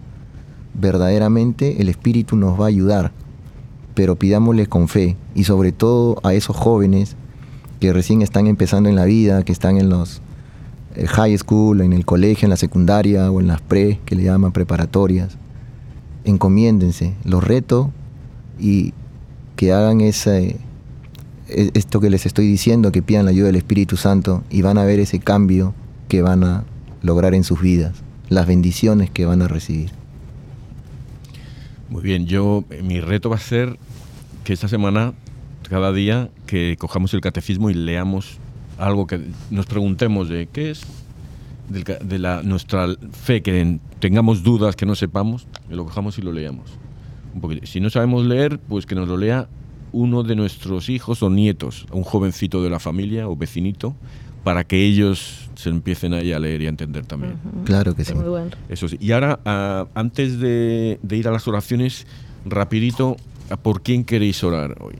[0.73, 3.11] verdaderamente el Espíritu nos va a ayudar,
[3.95, 7.15] pero pidámosle con fe y sobre todo a esos jóvenes
[7.85, 10.19] que recién están empezando en la vida, que están en los
[10.95, 14.23] eh, high school, en el colegio, en la secundaria o en las pre, que le
[14.23, 15.37] llaman preparatorias.
[16.23, 17.91] Encomiéndense, los reto
[18.59, 18.95] y
[19.55, 20.57] que hagan ese,
[21.47, 24.79] e, esto que les estoy diciendo, que pidan la ayuda del Espíritu Santo y van
[24.79, 25.75] a ver ese cambio
[26.07, 26.63] que van a
[27.03, 27.93] lograr en sus vidas,
[28.29, 29.91] las bendiciones que van a recibir.
[31.91, 33.77] Muy bien, yo mi reto va a ser
[34.43, 35.13] que esta semana
[35.69, 38.37] cada día que cojamos el catecismo y leamos
[38.77, 40.85] algo que nos preguntemos de qué es
[41.69, 46.31] de la, nuestra fe, que tengamos dudas, que no sepamos, que lo cojamos y lo
[46.31, 46.69] leamos.
[47.33, 49.47] Un Si no sabemos leer, pues que nos lo lea
[49.91, 53.95] uno de nuestros hijos o nietos, un jovencito de la familia o vecinito,
[54.43, 57.35] para que ellos se empiecen ahí a leer y a entender también.
[57.63, 58.13] Claro que sí.
[58.69, 58.97] Eso sí.
[58.99, 62.05] Y ahora, ah, antes de, de ir a las oraciones,
[62.45, 63.17] rapidito,
[63.63, 64.95] ¿por quién queréis orar hoy?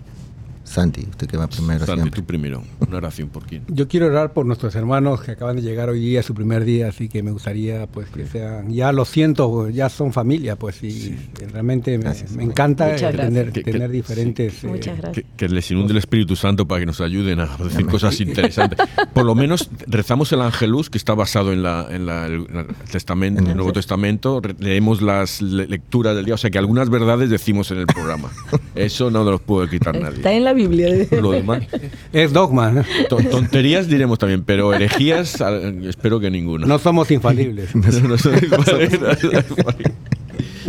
[0.66, 1.86] Santi, usted que va primero.
[1.86, 2.64] Santi, tú primero.
[2.80, 3.64] Una oración por quién.
[3.68, 6.90] Yo quiero orar por nuestros hermanos que acaban de llegar hoy día, su primer día,
[6.90, 11.16] así que me gustaría pues que sean, ya lo siento, ya son familia, pues y
[11.52, 14.64] realmente me, encanta tener, tener diferentes...
[14.64, 15.26] Eh, Muchas gracias.
[15.38, 18.80] Que, les inunde el Espíritu Santo para que nos ayuden a decir cosas interesantes.
[19.14, 22.48] Por lo menos rezamos el Angelus, que está basado en, la, en, la, el,
[22.92, 27.30] testamento, en el Nuevo Testamento, leemos las lecturas del día, o sea que algunas verdades
[27.30, 28.32] decimos en el programa.
[28.76, 30.18] Eso no nos lo puede quitar nadie.
[30.18, 31.08] Está en la Biblia.
[31.22, 31.64] Lo demás.
[32.14, 32.84] Es dogma.
[33.10, 35.38] Tonterías diremos también, pero herejías
[35.84, 36.66] espero que ninguna.
[36.66, 37.76] No somos infalibles.
[37.76, 39.46] no, somos infalibles.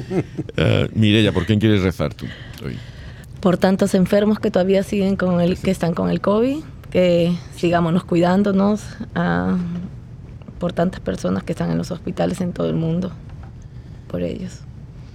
[1.31, 2.27] uh, ¿por quién quieres rezar tú
[2.65, 2.77] hoy?
[3.41, 6.59] Por tantos enfermos que todavía siguen con el, que están con el COVID,
[6.91, 8.83] que sigámonos cuidándonos,
[9.15, 9.57] uh,
[10.59, 13.13] por tantas personas que están en los hospitales en todo el mundo,
[14.09, 14.61] por ellos.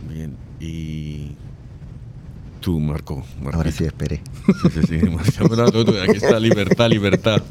[0.07, 1.35] Bien, y
[2.61, 3.23] Tú, Marco.
[3.51, 4.21] Ahora sí esperé.
[4.45, 4.99] Sí, sí, sí.
[6.03, 7.41] Aquí está libertad, libertad.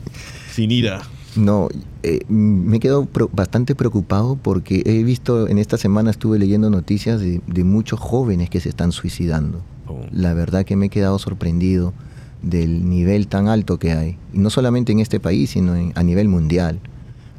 [0.52, 1.02] Sin ira.
[1.34, 1.68] No,
[2.04, 7.20] eh, me he quedado bastante preocupado porque he visto, en esta semana estuve leyendo noticias
[7.20, 9.60] de, muchos jóvenes que se están suicidando.
[9.88, 10.00] Oh.
[10.12, 11.92] La verdad que me he quedado sorprendido
[12.42, 14.16] del nivel tan alto que hay.
[14.32, 16.78] Y no solamente en este país, sino a nivel mundial.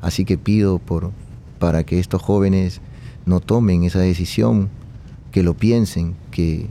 [0.01, 1.11] Así que pido por,
[1.57, 2.81] para que estos jóvenes
[3.25, 4.69] no tomen esa decisión,
[5.31, 6.67] que lo piensen, que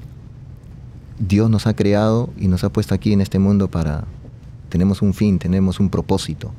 [1.20, 4.04] Dios nos ha creado y nos ha puesto aquí en este mundo para,
[4.70, 6.50] tenemos un fin, tenemos un propósito.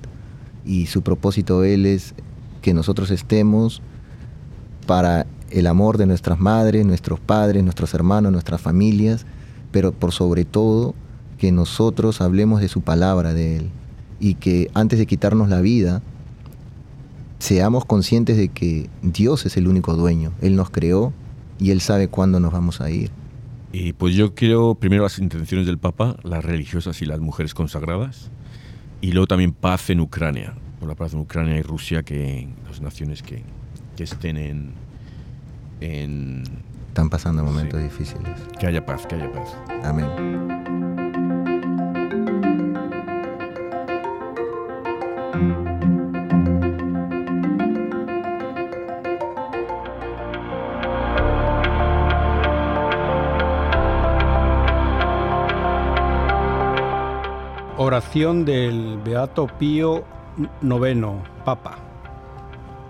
[0.63, 2.13] Y su propósito Él es
[2.61, 3.81] que nosotros estemos
[4.85, 9.25] para el amor de nuestras madres, nuestros padres, nuestros hermanos, nuestras familias,
[9.71, 10.93] pero por sobre todo
[11.39, 13.69] que nosotros hablemos de su palabra, de Él,
[14.19, 16.03] y que antes de quitarnos la vida,
[17.39, 21.13] seamos conscientes de que Dios es el único dueño, Él nos creó
[21.57, 23.09] y Él sabe cuándo nos vamos a ir.
[23.71, 28.29] Y pues yo quiero primero las intenciones del Papa, las religiosas y las mujeres consagradas,
[28.99, 32.81] y luego también paz en Ucrania, por la paz en Ucrania y Rusia, que las
[32.81, 33.43] naciones que,
[33.95, 34.73] que estén en,
[35.79, 36.43] en...
[36.89, 38.37] Están pasando momentos difíciles.
[38.59, 39.55] Que haya paz, que haya paz.
[39.83, 40.60] Amén.
[57.91, 60.05] Oración del Beato Pío
[60.61, 61.07] IX,
[61.43, 61.77] Papa.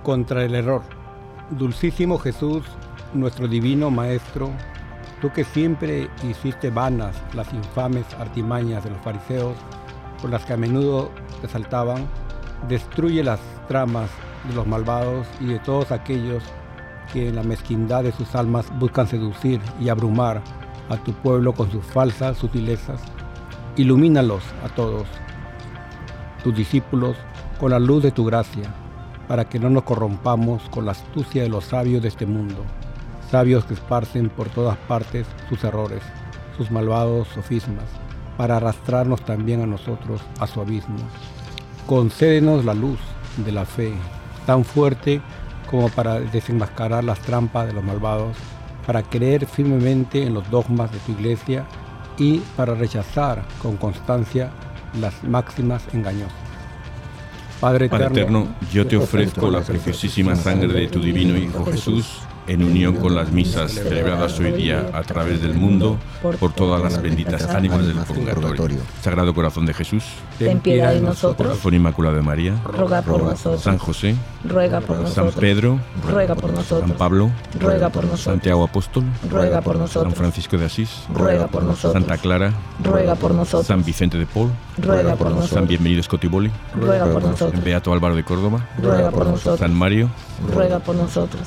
[0.03, 0.83] Contra el error.
[1.49, 2.63] Dulcísimo Jesús,
[3.11, 4.51] nuestro divino Maestro,
[5.19, 9.55] tú que siempre hiciste vanas las infames artimañas de los fariseos,
[10.21, 11.09] por las que a menudo
[11.41, 12.05] te saltaban,
[12.69, 14.11] destruye las tramas
[14.47, 16.43] de los malvados y de todos aquellos
[17.11, 20.43] que en la mezquindad de sus almas buscan seducir y abrumar
[20.89, 23.01] a tu pueblo con sus falsas sutilezas
[23.77, 25.07] Ilumínalos a todos,
[26.43, 27.15] tus discípulos,
[27.57, 28.69] con la luz de tu gracia,
[29.29, 32.65] para que no nos corrompamos con la astucia de los sabios de este mundo,
[33.29, 36.03] sabios que esparcen por todas partes sus errores,
[36.57, 37.85] sus malvados sofismas,
[38.35, 40.97] para arrastrarnos también a nosotros a su abismo.
[41.87, 42.99] Concédenos la luz
[43.37, 43.93] de la fe,
[44.45, 45.21] tan fuerte
[45.69, 48.35] como para desenmascarar las trampas de los malvados,
[48.85, 51.65] para creer firmemente en los dogmas de tu iglesia
[52.21, 54.51] y para rechazar con constancia
[54.99, 56.37] las máximas engañosas.
[57.59, 62.95] Padre eterno, yo te ofrezco la preciosísima sangre de tu divino Hijo Jesús en unión
[62.95, 65.97] con las misas celebradas hoy día a través del mundo
[66.39, 68.79] por todas las benditas ánimas del purgatorio.
[69.01, 70.03] Sagrado Corazón de Jesús,
[70.37, 71.47] ten piedad de nosotros.
[71.47, 73.61] Corazón Inmaculado de María, ruega por nosotros.
[73.61, 75.33] San José, ruega por nosotros.
[75.33, 75.79] San Pedro,
[76.09, 76.89] ruega por nosotros.
[76.89, 78.21] San Pablo, ruega por nosotros.
[78.21, 80.13] Santiago Apóstol, ruega por nosotros.
[80.13, 81.93] San Francisco de Asís, ruega por nosotros.
[81.93, 83.67] Santa Clara, ruega por nosotros.
[83.67, 85.51] San Vicente de Paul, ruega por nosotros.
[85.51, 87.63] San Bienvenido Scotiboli, ruega por nosotros.
[87.63, 89.59] Beato Álvaro de Córdoba, ruega por nosotros.
[89.59, 90.09] San Mario,
[90.53, 91.41] ruega por nosotros.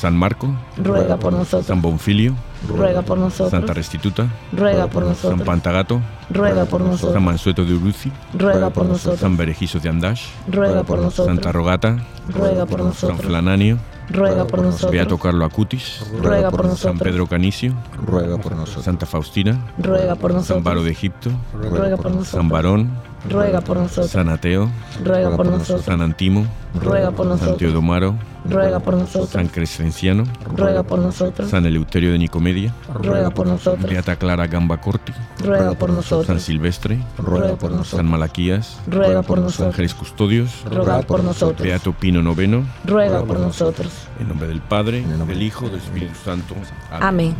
[0.00, 0.48] San Marco,
[0.78, 1.66] ruega por nosotros.
[1.66, 2.34] San Bonfilio,
[2.66, 3.50] ruega por nosotros.
[3.50, 5.38] Santa Restituta, ruega por nosotros.
[5.38, 7.12] San Pantagato, ruega por nosotros.
[7.12, 9.20] San Mansueto de Uruzi, ruega por nosotros.
[9.20, 11.26] San Berejizo de Andash, ruega por nosotros.
[11.26, 11.98] Santa Rogata,
[12.28, 13.18] ruega por nosotros.
[13.18, 13.76] San Flananio,
[14.08, 14.90] ruega por nosotros.
[14.90, 16.80] Beato Carlo Acutis, ruega por nosotros.
[16.80, 17.74] San Pedro Canicio,
[18.06, 18.86] ruega por nosotros.
[18.86, 20.56] Santa Faustina, ruega por nosotros.
[20.56, 22.28] San Baro de Egipto, ruega por nosotros.
[22.28, 22.90] San Barón,
[23.28, 24.10] ruega por nosotros.
[24.10, 24.70] San Ateo,
[25.04, 25.84] ruega por nosotros.
[25.84, 27.50] San Antimo, ruega por nosotros.
[27.50, 29.30] San Teodomaro, ruega por nosotros.
[29.30, 30.24] San Crescenciano,
[30.56, 31.50] ruega por nosotros.
[31.50, 33.90] San Eleuterio de Nicomedia, ruega por nosotros.
[33.90, 35.12] Beata Clara Gamba Corti,
[35.42, 36.26] ruega por nosotros.
[36.26, 37.98] San Silvestre, ruega por nosotros.
[37.98, 39.74] San Malaquías, ruega por nosotros.
[39.74, 41.62] Ángeles Custodios, ruega por nosotros.
[41.62, 43.92] Beato Pino Noveno, ruega por nosotros.
[44.18, 46.54] En nombre del Padre, del Hijo, del Espíritu Santo.
[46.90, 47.34] Amén.